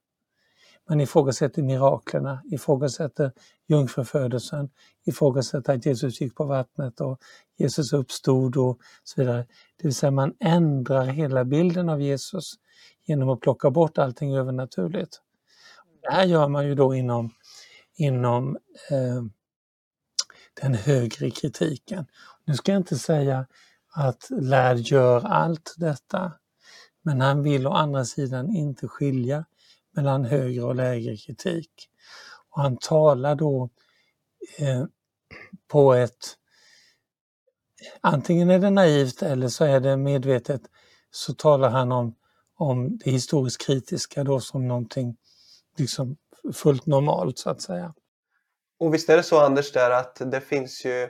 [0.88, 3.32] Man ifrågasätter miraklerna, ifrågasätter
[3.66, 4.70] jungfrufödelsen,
[5.04, 7.20] ifrågasätter att Jesus gick på vattnet och
[7.56, 9.46] Jesus uppstod och så vidare.
[9.76, 12.54] Det vill säga man ändrar hela bilden av Jesus
[13.04, 15.20] genom att plocka bort allting övernaturligt.
[16.02, 17.30] Det här gör man ju då inom,
[17.94, 18.56] inom
[18.90, 19.22] eh,
[20.60, 22.06] den högre kritiken.
[22.44, 23.46] Nu ska jag inte säga
[23.92, 26.32] att Lärd gör allt detta,
[27.02, 29.44] men han vill å andra sidan inte skilja
[29.90, 31.70] mellan högre och lägre kritik.
[32.50, 33.70] Och han talar då
[34.58, 34.84] eh,
[35.68, 36.36] på ett,
[38.00, 40.62] antingen är det naivt eller så är det medvetet,
[41.10, 42.14] så talar han om,
[42.56, 45.16] om det historiskt kritiska då som någonting
[45.76, 46.16] liksom
[46.54, 47.94] fullt normalt så att säga.
[48.82, 51.08] Och visst är det så Anders där att det finns ju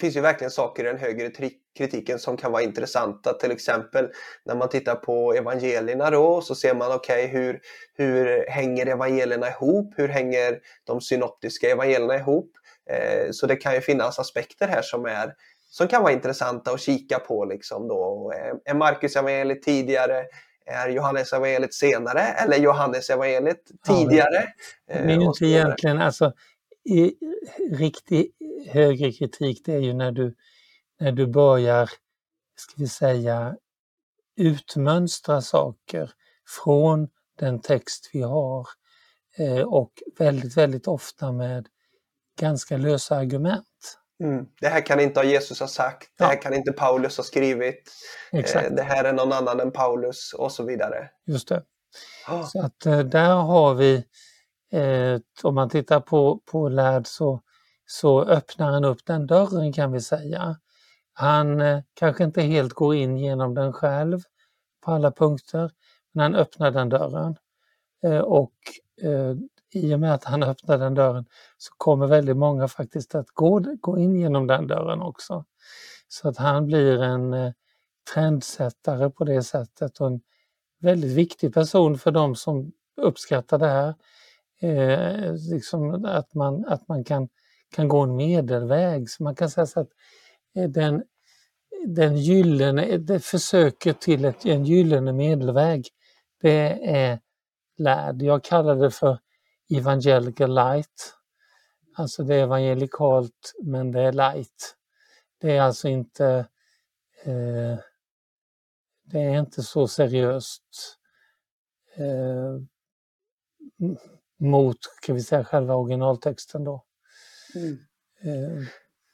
[0.00, 1.30] finns ju verkligen saker i den högre
[1.78, 3.32] kritiken som kan vara intressanta.
[3.32, 4.08] Till exempel
[4.44, 7.60] när man tittar på evangelierna då så ser man okej okay, hur,
[7.94, 9.94] hur hänger evangelierna ihop?
[9.96, 12.50] Hur hänger de synoptiska evangelierna ihop?
[12.90, 15.34] Eh, så det kan ju finnas aspekter här som, är,
[15.70, 17.44] som kan vara intressanta att kika på.
[17.44, 18.32] Liksom då.
[18.64, 20.24] Är Marcus evangeliet tidigare?
[20.66, 24.44] Är Johannes evangeliet senare eller Johannes evangeliet tidigare?
[24.86, 26.32] Ja, det är ju inte egentligen, alltså
[26.84, 27.14] i
[27.70, 28.32] riktig
[28.70, 30.34] högre kritik det är ju när du,
[31.00, 31.90] när du börjar,
[32.56, 33.56] ska vi säga,
[34.36, 36.10] utmönstra saker
[36.64, 38.66] från den text vi har
[39.38, 41.66] eh, och väldigt, väldigt ofta med
[42.40, 43.98] ganska lösa argument.
[44.22, 44.46] Mm.
[44.60, 47.92] Det här kan inte Jesus ha sagt, det här kan inte Paulus ha skrivit,
[48.32, 48.70] Exakt.
[48.70, 51.10] Eh, det här är någon annan än Paulus och så vidare.
[51.26, 51.62] Just det.
[52.28, 52.46] Oh.
[52.46, 54.04] Så att eh, där har vi
[54.72, 57.42] eh, om man tittar på, på Lärd så,
[57.86, 60.56] så öppnar han upp den dörren kan vi säga.
[61.12, 64.20] Han eh, kanske inte helt går in genom den själv
[64.84, 65.70] på alla punkter,
[66.12, 67.36] men han öppnar den dörren.
[68.04, 68.54] Eh, och
[69.02, 69.36] eh,
[69.74, 71.24] i och med att han öppnar den dörren
[71.58, 75.44] så kommer väldigt många faktiskt att gå, gå in genom den dörren också.
[76.08, 77.52] Så att han blir en eh,
[78.14, 80.20] trendsättare på det sättet och en
[80.80, 83.94] väldigt viktig person för de som uppskattar det här
[84.62, 87.28] eh, liksom att man, att man kan,
[87.74, 89.10] kan gå en medelväg.
[89.10, 89.90] Så man kan säga så att
[90.56, 91.04] eh, den,
[91.86, 95.88] den gyllene, eh, det försöket till ett, en gyllene medelväg,
[96.40, 97.20] det är
[97.78, 98.22] lärd.
[98.22, 99.18] Jag kallar det för
[99.76, 101.14] evangelical light.
[101.94, 104.76] Alltså det är evangelikalt men det är light.
[105.40, 106.46] Det är alltså inte
[107.24, 107.78] eh,
[109.04, 110.98] det är inte så seriöst.
[111.96, 112.58] Eh,
[114.42, 116.64] mot kan vi säga, själva originaltexten.
[116.64, 116.84] Då.
[117.54, 117.78] Mm.
[118.24, 118.66] Eh,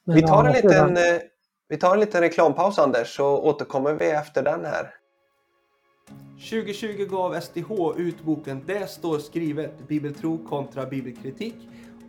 [0.05, 1.21] vi, tar en liten, eh,
[1.67, 4.93] vi tar en liten reklampaus Anders så återkommer vi efter den här.
[6.49, 11.55] 2020 gav SDH ut boken Det står skrivet Bibeltro kontra bibelkritik.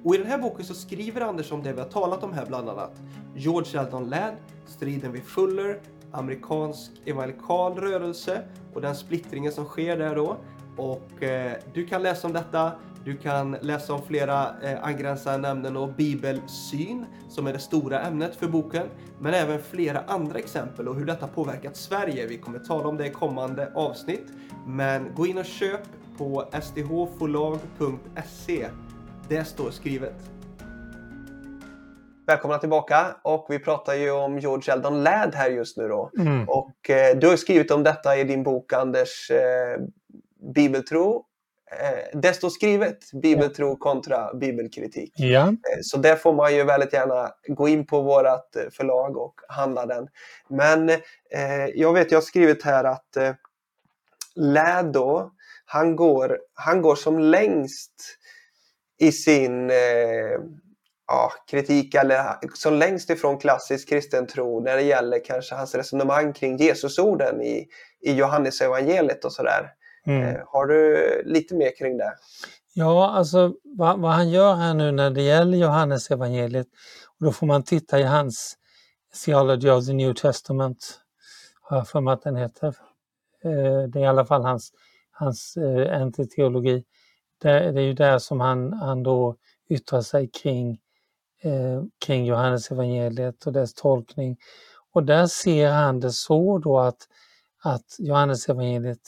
[0.05, 2.47] Och i den här boken så skriver Anders om det vi har talat om här
[2.47, 2.93] bland annat.
[3.37, 4.35] George Eldon Ladd,
[4.67, 5.81] striden vid Fuller,
[6.13, 8.43] amerikansk evangelikal rörelse
[8.75, 10.37] och den splittringen som sker där då.
[10.77, 12.73] Och eh, du kan läsa om detta
[13.05, 18.37] du kan läsa om flera eh, angränsande ämnen och bibelsyn som är det stora ämnet
[18.37, 18.87] för boken,
[19.19, 22.27] men även flera andra exempel och hur detta påverkat Sverige.
[22.27, 24.27] Vi kommer tala om det i kommande avsnitt,
[24.67, 25.81] men gå in och köp
[26.19, 28.69] på sdhforlag.se.
[29.29, 30.15] Det står skrivet.
[32.27, 36.11] Välkomna tillbaka och vi pratar ju om George Eldon Ladd här just nu då.
[36.19, 36.49] Mm.
[36.49, 39.81] Och eh, du har skrivit om detta i din bok Anders eh,
[40.55, 41.25] Bibeltro
[41.71, 45.13] eh, desto skrivet, bibeltro kontra bibelkritik.
[45.17, 45.49] Ja.
[45.49, 49.35] Eh, så där får man ju väldigt gärna gå in på vårt eh, förlag och
[49.49, 50.09] handla den.
[50.49, 53.35] Men eh, jag vet, jag har skrivit här att eh,
[54.35, 55.31] Lädo,
[55.65, 57.93] han går, han går som längst
[58.99, 59.77] i sin eh,
[61.07, 66.33] ja, kritik eller som längst ifrån klassisk kristen tro när det gäller kanske hans resonemang
[66.33, 67.69] kring Jesusorden i,
[68.01, 69.71] i Johannes evangeliet och sådär.
[70.07, 70.23] Mm.
[70.23, 72.15] Eh, har du lite mer kring det?
[72.75, 76.67] Ja, alltså vad, vad, han gör här nu när det gäller Johannes evangeliet
[77.19, 78.57] och då får man titta i hans
[79.25, 81.01] Theology of the New Testament,
[81.61, 82.69] har jag för mig att den heter.
[83.45, 84.73] Eh, det är i alla fall hans,
[85.11, 86.85] hans eh, NT-teologi.
[87.43, 89.37] Det, är ju där som han, han då
[89.69, 90.79] yttrar sig kring,
[92.05, 94.37] kring Johannes evangeliet och dess tolkning.
[94.93, 97.09] Och där ser han det så då att,
[97.63, 99.01] att Johannes evangeliet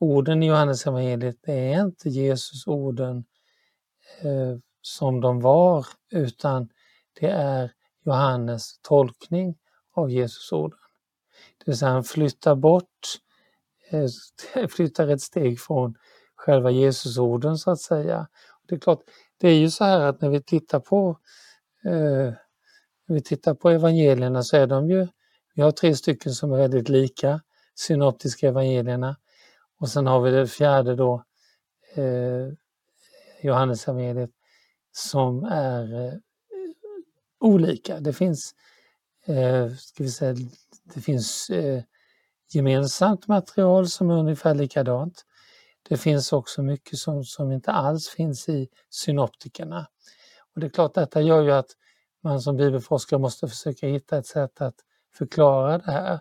[0.00, 3.24] orden i Johannes evangeliet är inte Jesus orden
[4.22, 6.68] eh, som de var utan
[7.20, 7.72] det är
[8.04, 9.56] Johannes tolkning
[9.94, 10.78] av Jesus orden.
[11.58, 13.18] Det vill säga han flyttar bort,
[13.90, 15.94] eh, flyttar ett steg från
[16.36, 18.28] själva Jesusorden så att säga.
[18.68, 19.00] Det är klart,
[19.38, 21.18] det är ju så här att när vi tittar på
[21.84, 22.32] eh,
[23.06, 25.06] när vi tittar på evangelierna så är de ju,
[25.54, 27.40] vi har tre stycken som är väldigt lika,
[27.74, 29.16] synoptiska evangelierna.
[29.80, 31.24] Och sen har vi det fjärde då,
[31.94, 32.48] eh,
[33.42, 34.30] Johannesevangeliet,
[34.92, 36.12] som är eh,
[37.40, 38.00] olika.
[38.00, 38.54] Det finns,
[39.26, 40.34] eh, ska vi säga,
[40.94, 41.82] det finns eh,
[42.52, 45.24] gemensamt material som är ungefär likadant.
[45.88, 49.86] Det finns också mycket som, som inte alls finns i synoptikerna.
[50.54, 51.70] Och det är klart, detta gör ju att
[52.22, 54.74] man som bibelforskare måste försöka hitta ett sätt att
[55.14, 56.20] förklara det här.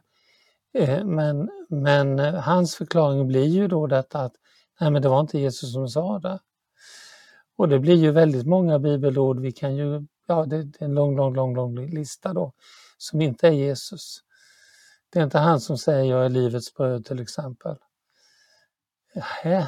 [0.74, 1.50] Eh, men,
[1.82, 4.34] men eh, hans förklaring blir ju då detta att
[4.80, 6.40] nej men det var inte Jesus som sa det.
[7.58, 9.40] Och det blir ju väldigt många bibelord.
[9.40, 12.54] Vi kan ju ja, det, är en lång, lång, lång, lång lista då,
[12.98, 14.20] som inte är Jesus.
[15.10, 17.76] Det är inte han som säger jag är livets bröd till exempel.
[19.16, 19.68] Nähä.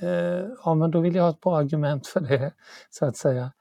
[0.00, 2.54] Eh, ja, men då vill jag ha ett bra argument för det,
[2.90, 3.52] så att säga.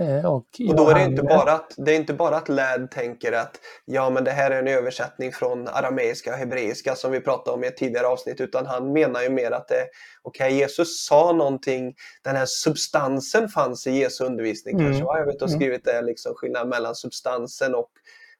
[0.00, 2.90] Eh, och, och då är det inte bara att, det är inte bara att LÄD
[2.90, 7.20] tänker att ja men det här är en översättning från arameiska och hebreiska som vi
[7.20, 9.86] pratade om i ett tidigare avsnitt utan han menar ju mer att det
[10.22, 14.86] okej okay, Jesus sa någonting, den här substansen fanns i Jesu undervisning mm.
[14.86, 15.18] kanske, va?
[15.18, 15.60] jag vet du har mm.
[15.60, 17.90] skrivit det liksom skillnad mellan substansen och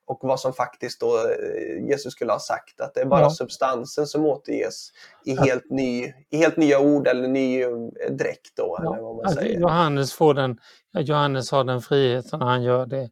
[0.06, 2.80] och vad som faktiskt då eh, Jesus skulle ha sagt.
[2.80, 3.30] Att det är bara ja.
[3.30, 4.90] substansen som återges
[5.24, 7.68] i helt, ny, i helt nya ord eller ny eh,
[8.10, 8.56] dräkt.
[8.56, 8.94] Då, ja.
[8.94, 9.60] eller vad man säger.
[9.60, 10.58] Johannes, får den,
[10.92, 13.10] Johannes har den friheten och han gör det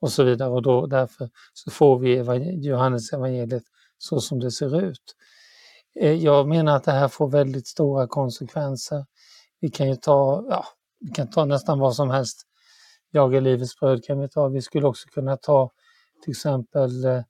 [0.00, 0.50] och så vidare.
[0.50, 2.16] Och då, därför så får vi
[2.68, 3.62] Johannes evangeliet
[3.98, 5.14] så som det ser ut.
[6.00, 9.04] Eh, jag menar att det här får väldigt stora konsekvenser.
[9.60, 10.64] Vi kan ju ta, ja,
[11.00, 12.42] vi kan ta nästan vad som helst.
[13.10, 14.48] Jag är livets bröd kan vi ta.
[14.48, 15.70] Vi skulle också kunna ta
[16.24, 17.22] till exempel eh,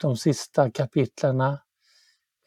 [0.00, 1.60] de sista kapitlerna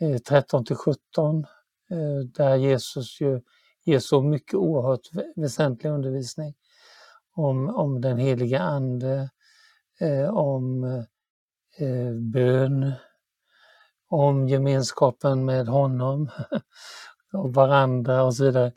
[0.02, 1.46] eh, 13 till 17
[1.92, 3.42] eh, där Jesus ju
[3.86, 6.54] ger så mycket oerhört väsentlig undervisning
[7.36, 9.30] om, om den heliga Ande,
[10.00, 10.82] eh, om
[12.34, 12.92] bön,
[14.10, 16.30] om gemenskapen med honom
[17.34, 18.72] och varandra och så vidare.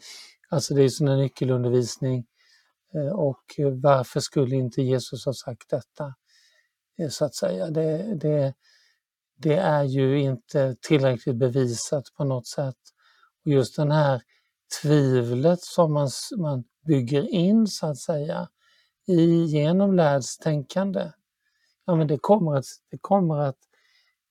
[0.49, 2.27] Alltså det är sån en nyckelundervisning
[2.94, 3.42] Eh, och
[3.83, 6.14] varför skulle inte Jesus ha sagt detta?
[6.98, 7.70] Eh, så att säga.
[7.70, 8.55] Det, det,
[9.37, 12.78] det är ju inte tillräckligt bevisat på något sätt.
[13.44, 14.22] Och just den här
[14.83, 18.48] tvivlet som man, man bygger in så att säga
[19.07, 21.12] i, genom lärdstänkande.
[21.87, 23.59] ja men det kommer att, det kommer att,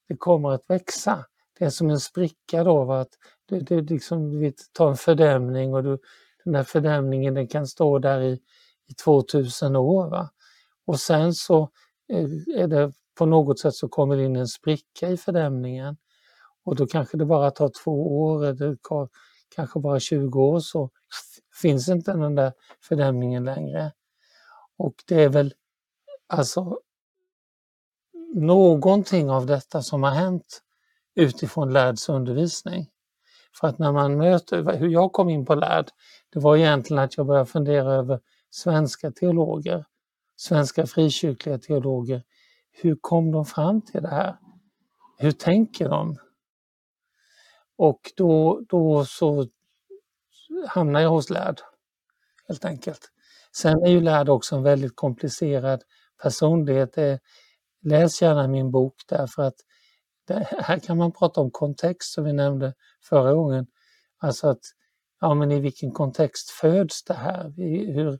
[0.08, 1.26] det kommer att växa.
[1.60, 3.10] Det är som en spricka då, att
[3.45, 5.97] det, det liksom, du tar en fördämning och du,
[6.46, 8.34] den här fördämningen den kan stå där i,
[8.88, 10.10] i 2000 år.
[10.10, 10.30] Va?
[10.86, 11.70] Och sen så
[12.10, 12.30] eh,
[12.62, 15.98] är det på något sätt så kommer det in en spricka i fördämningen
[16.64, 18.78] och då kanske det bara tar två år eller
[19.56, 20.90] kanske bara 20 år så
[21.62, 23.92] finns inte den där fördämningen längre.
[24.78, 25.54] Och det är väl
[26.28, 26.80] alltså
[28.34, 30.62] någonting av detta som har hänt
[31.16, 32.90] utifrån Lärds undervisning.
[33.60, 35.90] För att när man möter, hur jag kom in på lärd,
[36.34, 39.86] det var egentligen att jag började fundera över svenska teologer,
[40.36, 42.24] svenska frikyrkliga teologer.
[42.72, 44.38] Hur kom de fram till det här?
[45.18, 46.18] Hur tänker de?
[47.78, 49.48] Och då, då så
[50.68, 51.62] hamnar jag hos Lärd,
[52.48, 53.12] helt enkelt.
[53.56, 55.84] Sen är ju Lärd också en väldigt komplicerad
[56.22, 57.22] personlighet.
[57.82, 59.56] Läs gärna min bok därför att
[60.34, 63.67] det, här kan man prata om kontext som vi nämnde förra gången.
[64.17, 64.60] Alltså att,
[65.22, 67.54] ja men i vilken kontext föds det här?
[67.94, 68.20] Hur,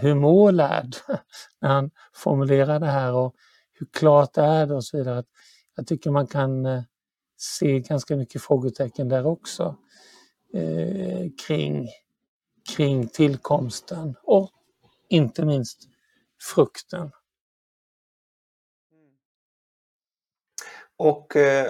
[0.00, 0.96] hur mår lärd
[1.60, 3.34] när han formulerar det här och
[3.72, 5.24] hur klart är det och så vidare.
[5.76, 6.82] Jag tycker man kan eh,
[7.36, 9.76] se ganska mycket frågetecken där också
[10.54, 11.88] eh, kring,
[12.76, 14.50] kring tillkomsten och
[15.08, 15.78] inte minst
[16.54, 17.10] frukten.
[20.98, 21.66] Och eh,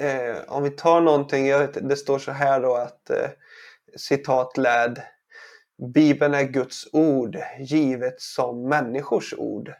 [0.00, 1.48] eh, om vi tar någonting,
[1.88, 3.30] det står så här då att eh,
[3.96, 5.02] citat lärd
[5.94, 9.72] Bibeln är Guds ord givet som människors ord.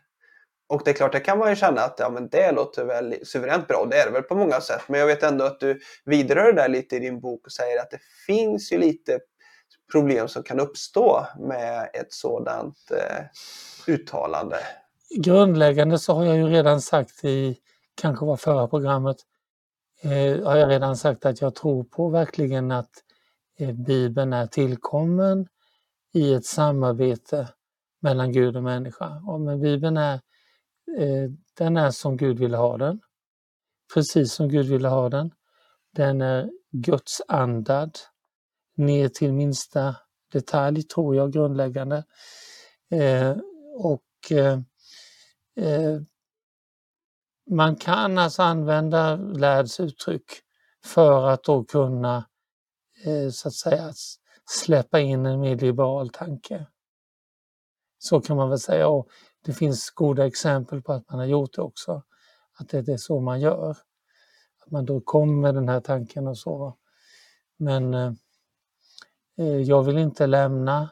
[0.69, 3.15] Och det är klart, det kan man ju känna att ja, men det låter väl
[3.23, 3.77] suveränt bra.
[3.77, 4.83] och Det är det väl på många sätt.
[4.89, 7.81] Men jag vet ändå att du vidrör det där lite i din bok och säger
[7.81, 9.19] att det finns ju lite
[9.93, 13.25] problem som kan uppstå med ett sådant eh,
[13.87, 14.57] uttalande.
[15.17, 17.57] Grundläggande så har jag ju redan sagt i,
[18.01, 19.17] kanske var förra programmet,
[20.03, 22.91] eh, har jag redan sagt att jag tror på verkligen att
[23.59, 25.49] eh, Bibeln är tillkommen
[26.13, 27.49] i ett samarbete
[28.01, 29.23] mellan Gud och människa.
[29.27, 30.15] Och men Bibeln är,
[30.99, 33.01] eh, den är som Gud ville ha den.
[33.95, 35.31] Precis som Gud ville ha den.
[35.97, 37.99] Den är Guds andad
[38.77, 39.97] ner till minsta
[40.33, 42.05] detalj, tror jag, grundläggande.
[42.91, 43.37] Eh,
[43.77, 44.59] och eh,
[45.57, 46.01] eh
[47.51, 50.25] man kan alltså använda Lärds uttryck
[50.85, 52.29] för att då kunna
[53.05, 53.92] eh, så att säga
[54.51, 56.67] släppa in en mer liberal tanke.
[57.98, 59.09] Så kan man väl säga och
[59.44, 62.03] det finns goda exempel på att man har gjort det också.
[62.59, 63.71] Att det är så man gör.
[64.63, 66.77] Att man då kommer med den här tanken och så.
[67.57, 68.13] Men eh,
[69.38, 70.90] eh, jag vill inte lämna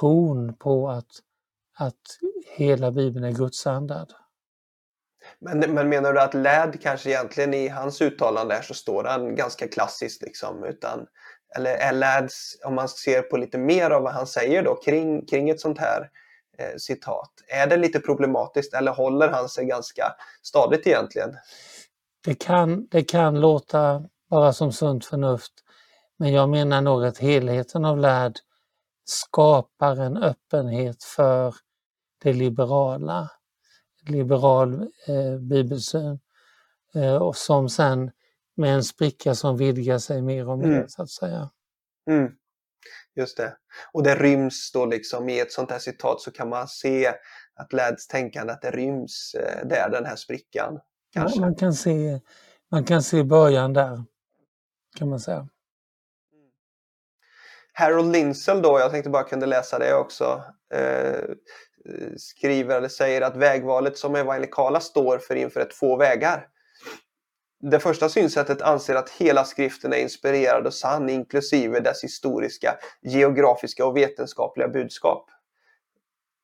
[0.00, 1.10] tron på att,
[1.76, 2.00] att
[2.56, 4.14] hela Bibeln är gudsandad.
[5.44, 9.34] Men, men menar du att Läd kanske egentligen i hans uttalande här så står han
[9.34, 11.06] ganska klassiskt liksom utan
[11.56, 15.26] eller är Lads, om man ser på lite mer av vad han säger då kring,
[15.26, 16.10] kring ett sånt här
[16.58, 20.04] eh, citat, är det lite problematiskt eller håller han sig ganska
[20.42, 21.36] stadigt egentligen?
[22.24, 25.52] Det kan, det kan låta bara som sunt förnuft,
[26.18, 28.38] men jag menar nog att helheten av lärd
[29.04, 31.54] skapar en öppenhet för
[32.22, 33.30] det liberala,
[34.06, 36.18] liberal eh, bibelsyn
[36.94, 38.10] eh, och som sen
[38.56, 40.88] med en spricka som vidgar sig mer och mer mm.
[40.88, 41.50] så att säga.
[42.10, 42.32] Mm.
[43.14, 43.56] Just det.
[43.92, 47.14] Och det ryms då liksom i ett sånt här citat så kan man se
[47.54, 50.80] att Lads tänkande att det ryms eh, där, den här sprickan.
[51.12, 51.38] Kanske.
[51.38, 52.20] Ja, man, kan se,
[52.70, 54.04] man kan se början där,
[54.98, 55.48] kan man säga.
[57.74, 60.44] Harold Linsell då, jag tänkte bara kunde läsa det också,
[60.74, 61.20] eh,
[61.88, 66.48] Eh, skriver eller säger att vägvalet som evangelikala står för inför ett två vägar.
[67.60, 73.86] Det första synsättet anser att hela skriften är inspirerad och sann inklusive dess historiska, geografiska
[73.86, 75.30] och vetenskapliga budskap.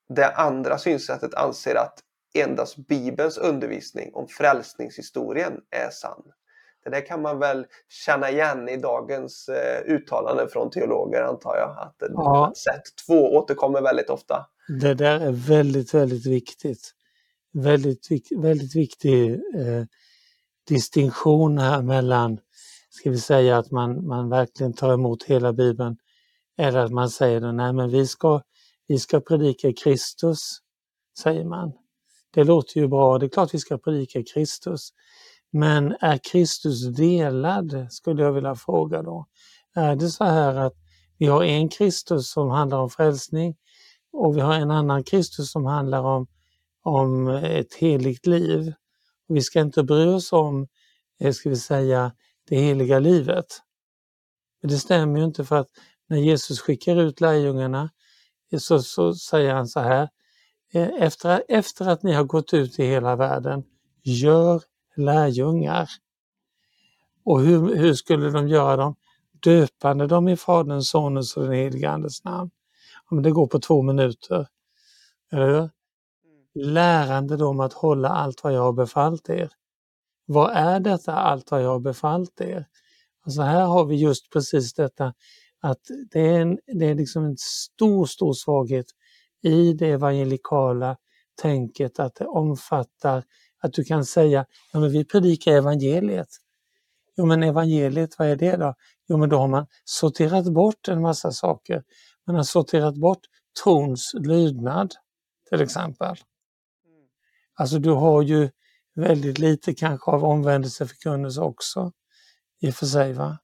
[0.09, 1.99] Det andra synsättet anser att
[2.33, 6.23] endast Bibelns undervisning om frälsningshistorien är sann.
[6.89, 7.65] Det där kan man väl
[8.05, 11.69] känna igen i dagens eh, uttalanden från teologer antar jag.
[11.69, 12.47] Att, ja.
[12.47, 14.45] att sätt två återkommer väldigt ofta.
[14.81, 16.93] Det där är väldigt, väldigt viktigt.
[17.53, 19.83] Väldigt, väldigt viktig eh,
[20.67, 22.39] distinktion här mellan,
[22.89, 25.97] ska vi säga att man, man verkligen tar emot hela Bibeln
[26.57, 28.41] eller att man säger nej men vi ska,
[28.87, 30.39] vi ska predika Kristus,
[31.19, 31.71] säger man.
[32.33, 34.89] Det låter ju bra, det är klart vi ska predika Kristus.
[35.51, 39.25] Men är Kristus delad, skulle jag vilja fråga då.
[39.75, 40.73] Är det så här att
[41.17, 43.55] vi har en Kristus som handlar om frälsning
[44.11, 46.27] och vi har en annan Kristus som handlar om,
[46.83, 48.73] om ett heligt liv.
[49.29, 50.67] Och vi ska inte bry oss om,
[51.19, 52.11] eh, ska vi säga,
[52.49, 53.45] det heliga livet.
[54.61, 55.69] Men det stämmer ju inte för att
[56.07, 57.89] när Jesus skickar ut lärjungarna
[58.51, 60.09] eh, så, så säger han så här,
[60.73, 63.63] eh, efter, efter att ni har gått ut i hela världen,
[64.03, 64.61] gör
[64.99, 65.89] lärjungar.
[67.25, 68.95] Och hur, hur skulle de göra dem?
[69.39, 72.51] Döpande dem i Faderns, Sonens och den helige Andes namn.
[73.09, 74.47] Ja, men det går på två minuter.
[75.31, 75.57] Eller hur?
[75.57, 75.69] Mm.
[76.53, 79.51] Lärande dem att hålla allt vad jag har befallt er.
[80.25, 82.65] Vad är detta allt vad jag har befallt er?
[83.25, 85.13] Alltså här har vi just precis detta
[85.61, 85.79] att
[86.11, 88.85] det är, en, det är liksom en stor, stor svaghet
[89.41, 90.97] i det evangelikala
[91.41, 93.23] tänket att det omfattar
[93.59, 96.27] att du kan säga, ja men vi predikar evangeliet.
[97.17, 98.75] Jo men evangeliet, vad är det då?
[99.07, 101.83] Jo men då har man sorterat bort en massa saker.
[102.27, 103.21] Man har sorterat bort
[103.63, 104.93] trons lydnad
[105.49, 106.15] till exempel.
[107.53, 108.49] Alltså du har ju
[108.95, 111.91] väldigt lite kanske av omvändelseförkunnelse också
[112.61, 113.13] i och för sig.
[113.13, 113.37] Va?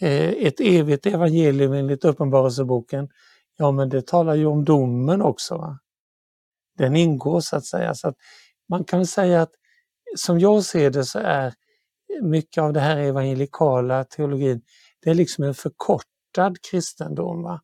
[0.00, 3.08] Eh, ett evigt evangelium enligt Uppenbarelseboken,
[3.56, 5.56] ja men det talar ju om domen också.
[5.56, 5.78] Va?
[6.78, 7.94] Den ingår så att säga.
[7.94, 8.16] Så att
[8.68, 9.52] man kan säga att
[10.16, 11.54] som jag ser det så är
[12.22, 14.62] mycket av det här evangelikala teologin,
[15.02, 17.42] det är liksom en förkortad kristendom.
[17.42, 17.60] Va?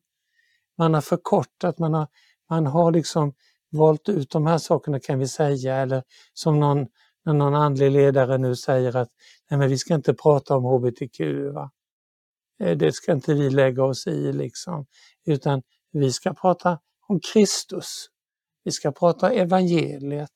[0.77, 2.07] Man har förkortat, man har,
[2.49, 3.33] man har liksom
[3.71, 6.03] valt ut de här sakerna kan vi säga, eller
[6.33, 6.87] som någon,
[7.25, 9.09] när någon andlig ledare nu säger att
[9.49, 11.19] nej men vi ska inte prata om hbtq.
[11.53, 11.71] Va?
[12.59, 14.85] Eh, det ska inte vi lägga oss i liksom,
[15.25, 18.09] utan vi ska prata om Kristus.
[18.63, 20.31] Vi ska prata evangeliet.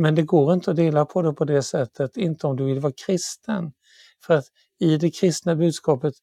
[0.00, 2.80] Men det går inte att dela på det på det sättet, inte om du vill
[2.80, 3.72] vara kristen.
[4.26, 4.44] För att
[4.80, 6.14] i det kristna budskapet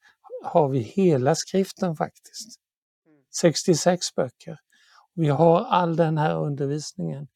[0.43, 2.59] har vi hela skriften faktiskt.
[3.41, 4.57] 66 böcker.
[5.13, 7.27] Vi har all den här undervisningen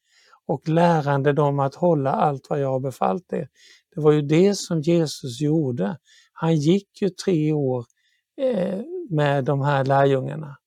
[0.46, 3.50] och lärande dem att hålla allt vad jag har befallt er.
[3.96, 5.98] Det var ju det som Jesus gjorde.
[6.34, 7.86] Han gick ju tre år
[8.38, 10.58] eh, med de här lärjungarna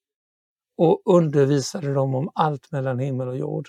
[0.77, 3.69] och undervisade dem om allt mellan himmel och jord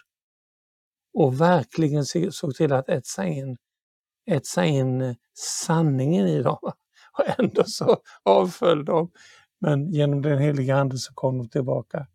[1.13, 3.57] och verkligen såg till att etsa in,
[4.31, 5.15] etsa in eh,
[5.65, 6.59] sanningen i dem.
[7.17, 9.11] Och ändå så avföll de.
[9.59, 11.97] Men genom den heliga Ande så kom de tillbaka.
[11.97, 12.07] Mm.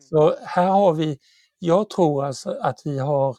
[0.00, 1.18] Så här har vi,
[1.58, 3.36] jag tror alltså att vi har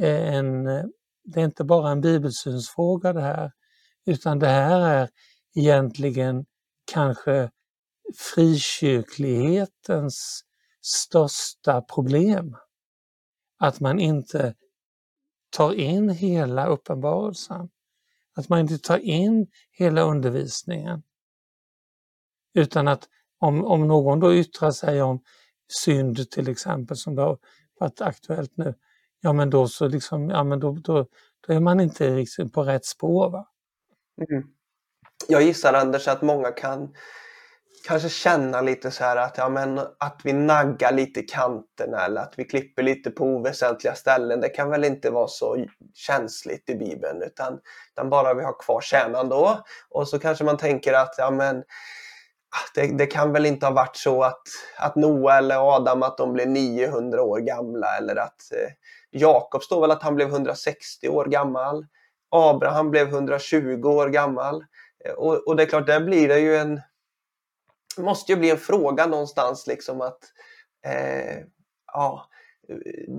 [0.00, 0.84] eh, en, eh,
[1.24, 3.52] det är inte bara en bibelsynsfråga det här,
[4.06, 5.08] utan det här är
[5.54, 6.44] egentligen
[6.92, 7.50] kanske
[8.34, 10.44] frikyrklighetens
[10.82, 12.56] största problem
[13.58, 14.54] att man inte
[15.50, 17.68] tar in hela uppenbarelsen.
[18.34, 21.02] Att man inte tar in hela undervisningen.
[22.54, 25.22] Utan att om, om någon då yttrar sig om
[25.84, 27.38] synd till exempel som det har
[27.80, 28.74] varit aktuellt nu,
[29.20, 31.06] ja men då så liksom, ja men då, då,
[31.46, 33.30] då är man inte riktigt på rätt spår.
[33.30, 33.48] Va?
[34.30, 34.48] Mm.
[35.28, 36.94] jag gissar Anders att många kan
[37.86, 42.20] kanske känna lite så här att, ja, men, att vi naggar lite i kanterna eller
[42.20, 44.40] att vi klipper lite på oväsentliga ställen.
[44.40, 47.58] Det kan väl inte vara så känsligt i Bibeln utan,
[47.92, 49.64] utan bara vi har kvar kärnan då.
[49.90, 53.72] Och så kanske man tänker att ja, men, ah, det, det, kan väl inte ha
[53.72, 54.42] varit så att,
[54.78, 58.72] att Noa eller Adam att de blev 900 år gamla eller att eh,
[59.10, 61.86] Jakob står väl att han blev 160 år gammal.
[62.30, 64.64] Abraham blev 120 år gammal.
[65.04, 66.80] Eh, och, och det är klart, där blir det ju en
[67.98, 70.18] måste ju bli en fråga någonstans liksom att
[70.86, 71.38] eh,
[71.92, 72.26] ja,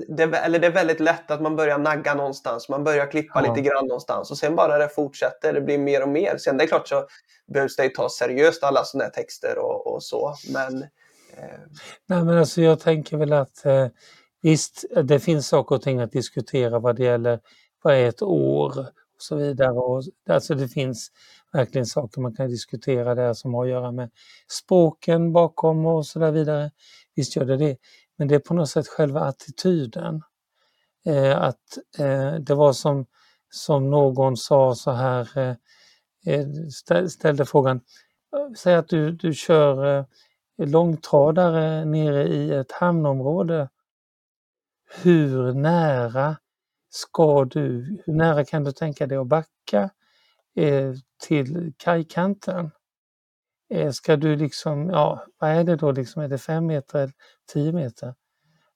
[0.08, 3.50] det, eller det är väldigt lätt att man börjar nagga någonstans, man börjar klippa ja.
[3.50, 6.38] lite grann någonstans och sen bara det fortsätter, det blir mer och mer.
[6.38, 7.08] Sen det är klart så
[7.54, 10.84] behövs det ta seriöst alla sådana här texter och, och så, men...
[11.38, 11.60] Eh...
[12.08, 13.88] Nej men alltså jag tänker väl att eh,
[14.42, 17.40] visst, det finns saker och ting att diskutera vad det gäller
[17.82, 19.72] vad är ett år och så vidare.
[19.72, 21.12] Och, alltså det finns
[21.58, 24.10] verkligen saker man kan diskutera där som har att göra med
[24.52, 26.72] språken bakom och så där vidare.
[27.16, 27.78] Visst gör det det.
[28.18, 30.22] Men det är på något sätt själva attityden.
[31.06, 33.06] Eh, att eh, det var som,
[33.50, 35.56] som någon sa så här, eh,
[36.26, 36.48] eh
[37.08, 37.82] ställde frågan,
[38.58, 40.06] säg att du, du kör eh,
[40.68, 43.70] långtradare nere i ett hamnområde.
[45.04, 46.38] Hur nära
[46.90, 47.62] ska du,
[48.06, 49.90] hur nära kan du tänka dig att backa
[50.58, 50.94] eh,
[51.28, 52.72] till kajkanten?
[53.70, 57.14] Eh, ska du liksom, ja vad är det då liksom, är det fem meter eller
[57.54, 58.16] tio meter?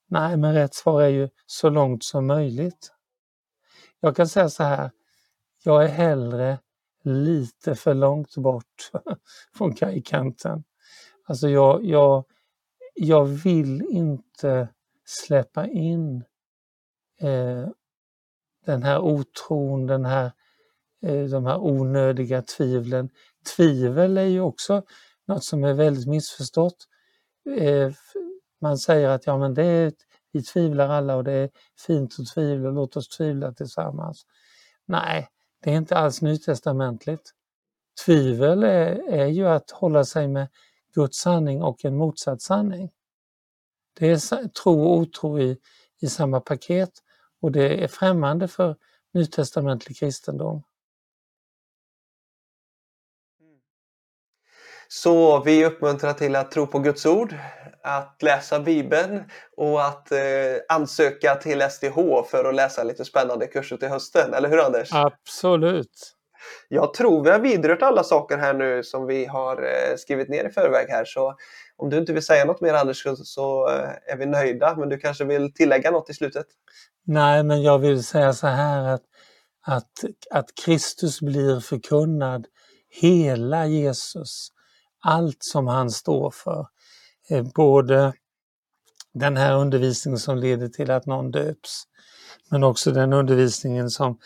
[0.07, 2.91] Nej, men rätt svar är ju så långt som möjligt.
[3.99, 4.91] Jag kan säga så här,
[5.63, 6.59] jag är hellre
[7.03, 8.91] lite för långt bort
[9.57, 10.63] från kajkanten.
[11.25, 12.23] Alltså jag, jag,
[12.93, 14.69] jag vill inte
[15.05, 16.23] släppa in
[17.21, 17.67] eh,
[18.65, 20.31] den här otron, den här,
[21.01, 23.09] Eh, de här onödiga tvivlen.
[23.55, 24.83] Tvivel är ju också
[25.27, 26.87] något som är väldigt missförstått.
[27.57, 27.91] Eh,
[28.61, 29.93] man säger att ja, men det är,
[30.31, 31.49] vi tvivlar alla och det är
[31.87, 34.25] fint att tvivla, låt oss tvivla tillsammans.
[34.85, 35.27] Nej,
[35.63, 37.31] det är inte alls nytestamentligt.
[38.05, 40.47] Tvivel är, är ju att hålla sig med
[40.93, 42.91] Guds sanning och en motsatt sanning.
[43.99, 45.57] Det är tro och otro i,
[46.01, 46.91] i samma paket
[47.41, 48.75] och det är främmande för
[49.13, 50.63] nytestamentlig kristendom.
[54.93, 57.35] Så vi uppmuntrar till att tro på Guds ord,
[57.83, 59.23] att läsa Bibeln
[59.57, 60.19] och att eh,
[60.69, 61.95] ansöka till SDH
[62.31, 64.33] för att läsa lite spännande kurser till hösten.
[64.33, 64.89] Eller hur Anders?
[64.91, 66.13] Absolut!
[66.67, 70.45] Jag tror vi har vidrört alla saker här nu som vi har eh, skrivit ner
[70.45, 71.05] i förväg här.
[71.05, 71.35] Så
[71.77, 74.75] om du inte vill säga något mer Anders så eh, är vi nöjda.
[74.75, 76.45] Men du kanske vill tillägga något i slutet?
[77.05, 79.03] Nej, men jag vill säga så här att,
[79.67, 79.91] att,
[80.31, 82.45] att Kristus blir förkunnad,
[83.01, 84.51] hela Jesus,
[85.01, 86.67] allt som han står för.
[87.29, 88.13] Eh, både
[89.13, 91.83] den här undervisningen som leder till att någon döps,
[92.49, 94.19] men också den undervisningen som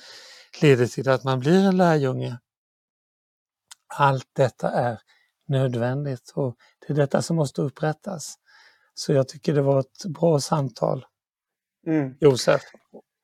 [0.61, 2.37] leder till att man blir en lärjunge.
[3.87, 4.99] Allt detta är
[5.47, 6.55] nödvändigt och
[6.87, 8.35] det är detta som måste upprättas.
[8.93, 11.05] Så jag tycker det var ett bra samtal.
[11.87, 12.13] Mm.
[12.19, 12.61] Josef.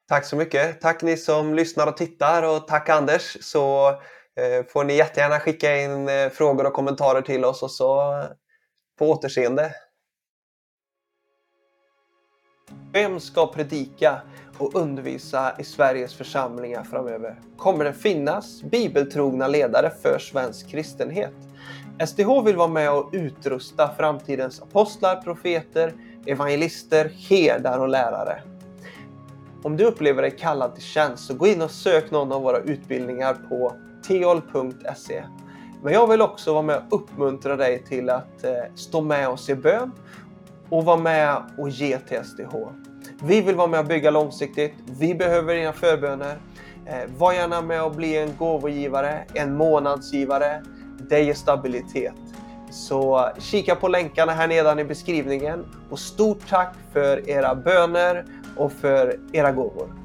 [0.07, 0.81] Tack så mycket.
[0.81, 3.37] Tack ni som lyssnar och tittar och tack Anders.
[3.41, 3.95] Så
[4.39, 8.25] Eh, får ni jättegärna skicka in eh, frågor och kommentarer till oss och så eh,
[8.99, 9.75] på återseende.
[12.93, 14.21] Vem ska predika
[14.57, 17.41] och undervisa i Sveriges församlingar framöver?
[17.57, 21.33] Kommer det finnas bibeltrogna ledare för svensk kristenhet?
[22.07, 25.93] SDH vill vara med och utrusta framtidens apostlar, profeter,
[26.25, 28.43] evangelister, herdar och lärare.
[29.63, 32.59] Om du upplever dig kallad till tjänst så gå in och sök någon av våra
[32.59, 33.73] utbildningar på
[34.03, 35.23] teol.se.
[35.83, 39.49] Men jag vill också vara med och uppmuntra dig till att eh, stå med oss
[39.49, 39.91] i bön
[40.69, 42.55] och vara med och ge till SDH.
[43.23, 44.73] Vi vill vara med och bygga långsiktigt.
[44.99, 46.37] Vi behöver dina förböner.
[46.85, 50.63] Eh, var gärna med och bli en gåvogivare, en månadsgivare.
[51.09, 52.13] Det ger stabilitet.
[52.71, 58.25] Så eh, kika på länkarna här nedan i beskrivningen och stort tack för era böner
[58.57, 60.00] och för era gåvor.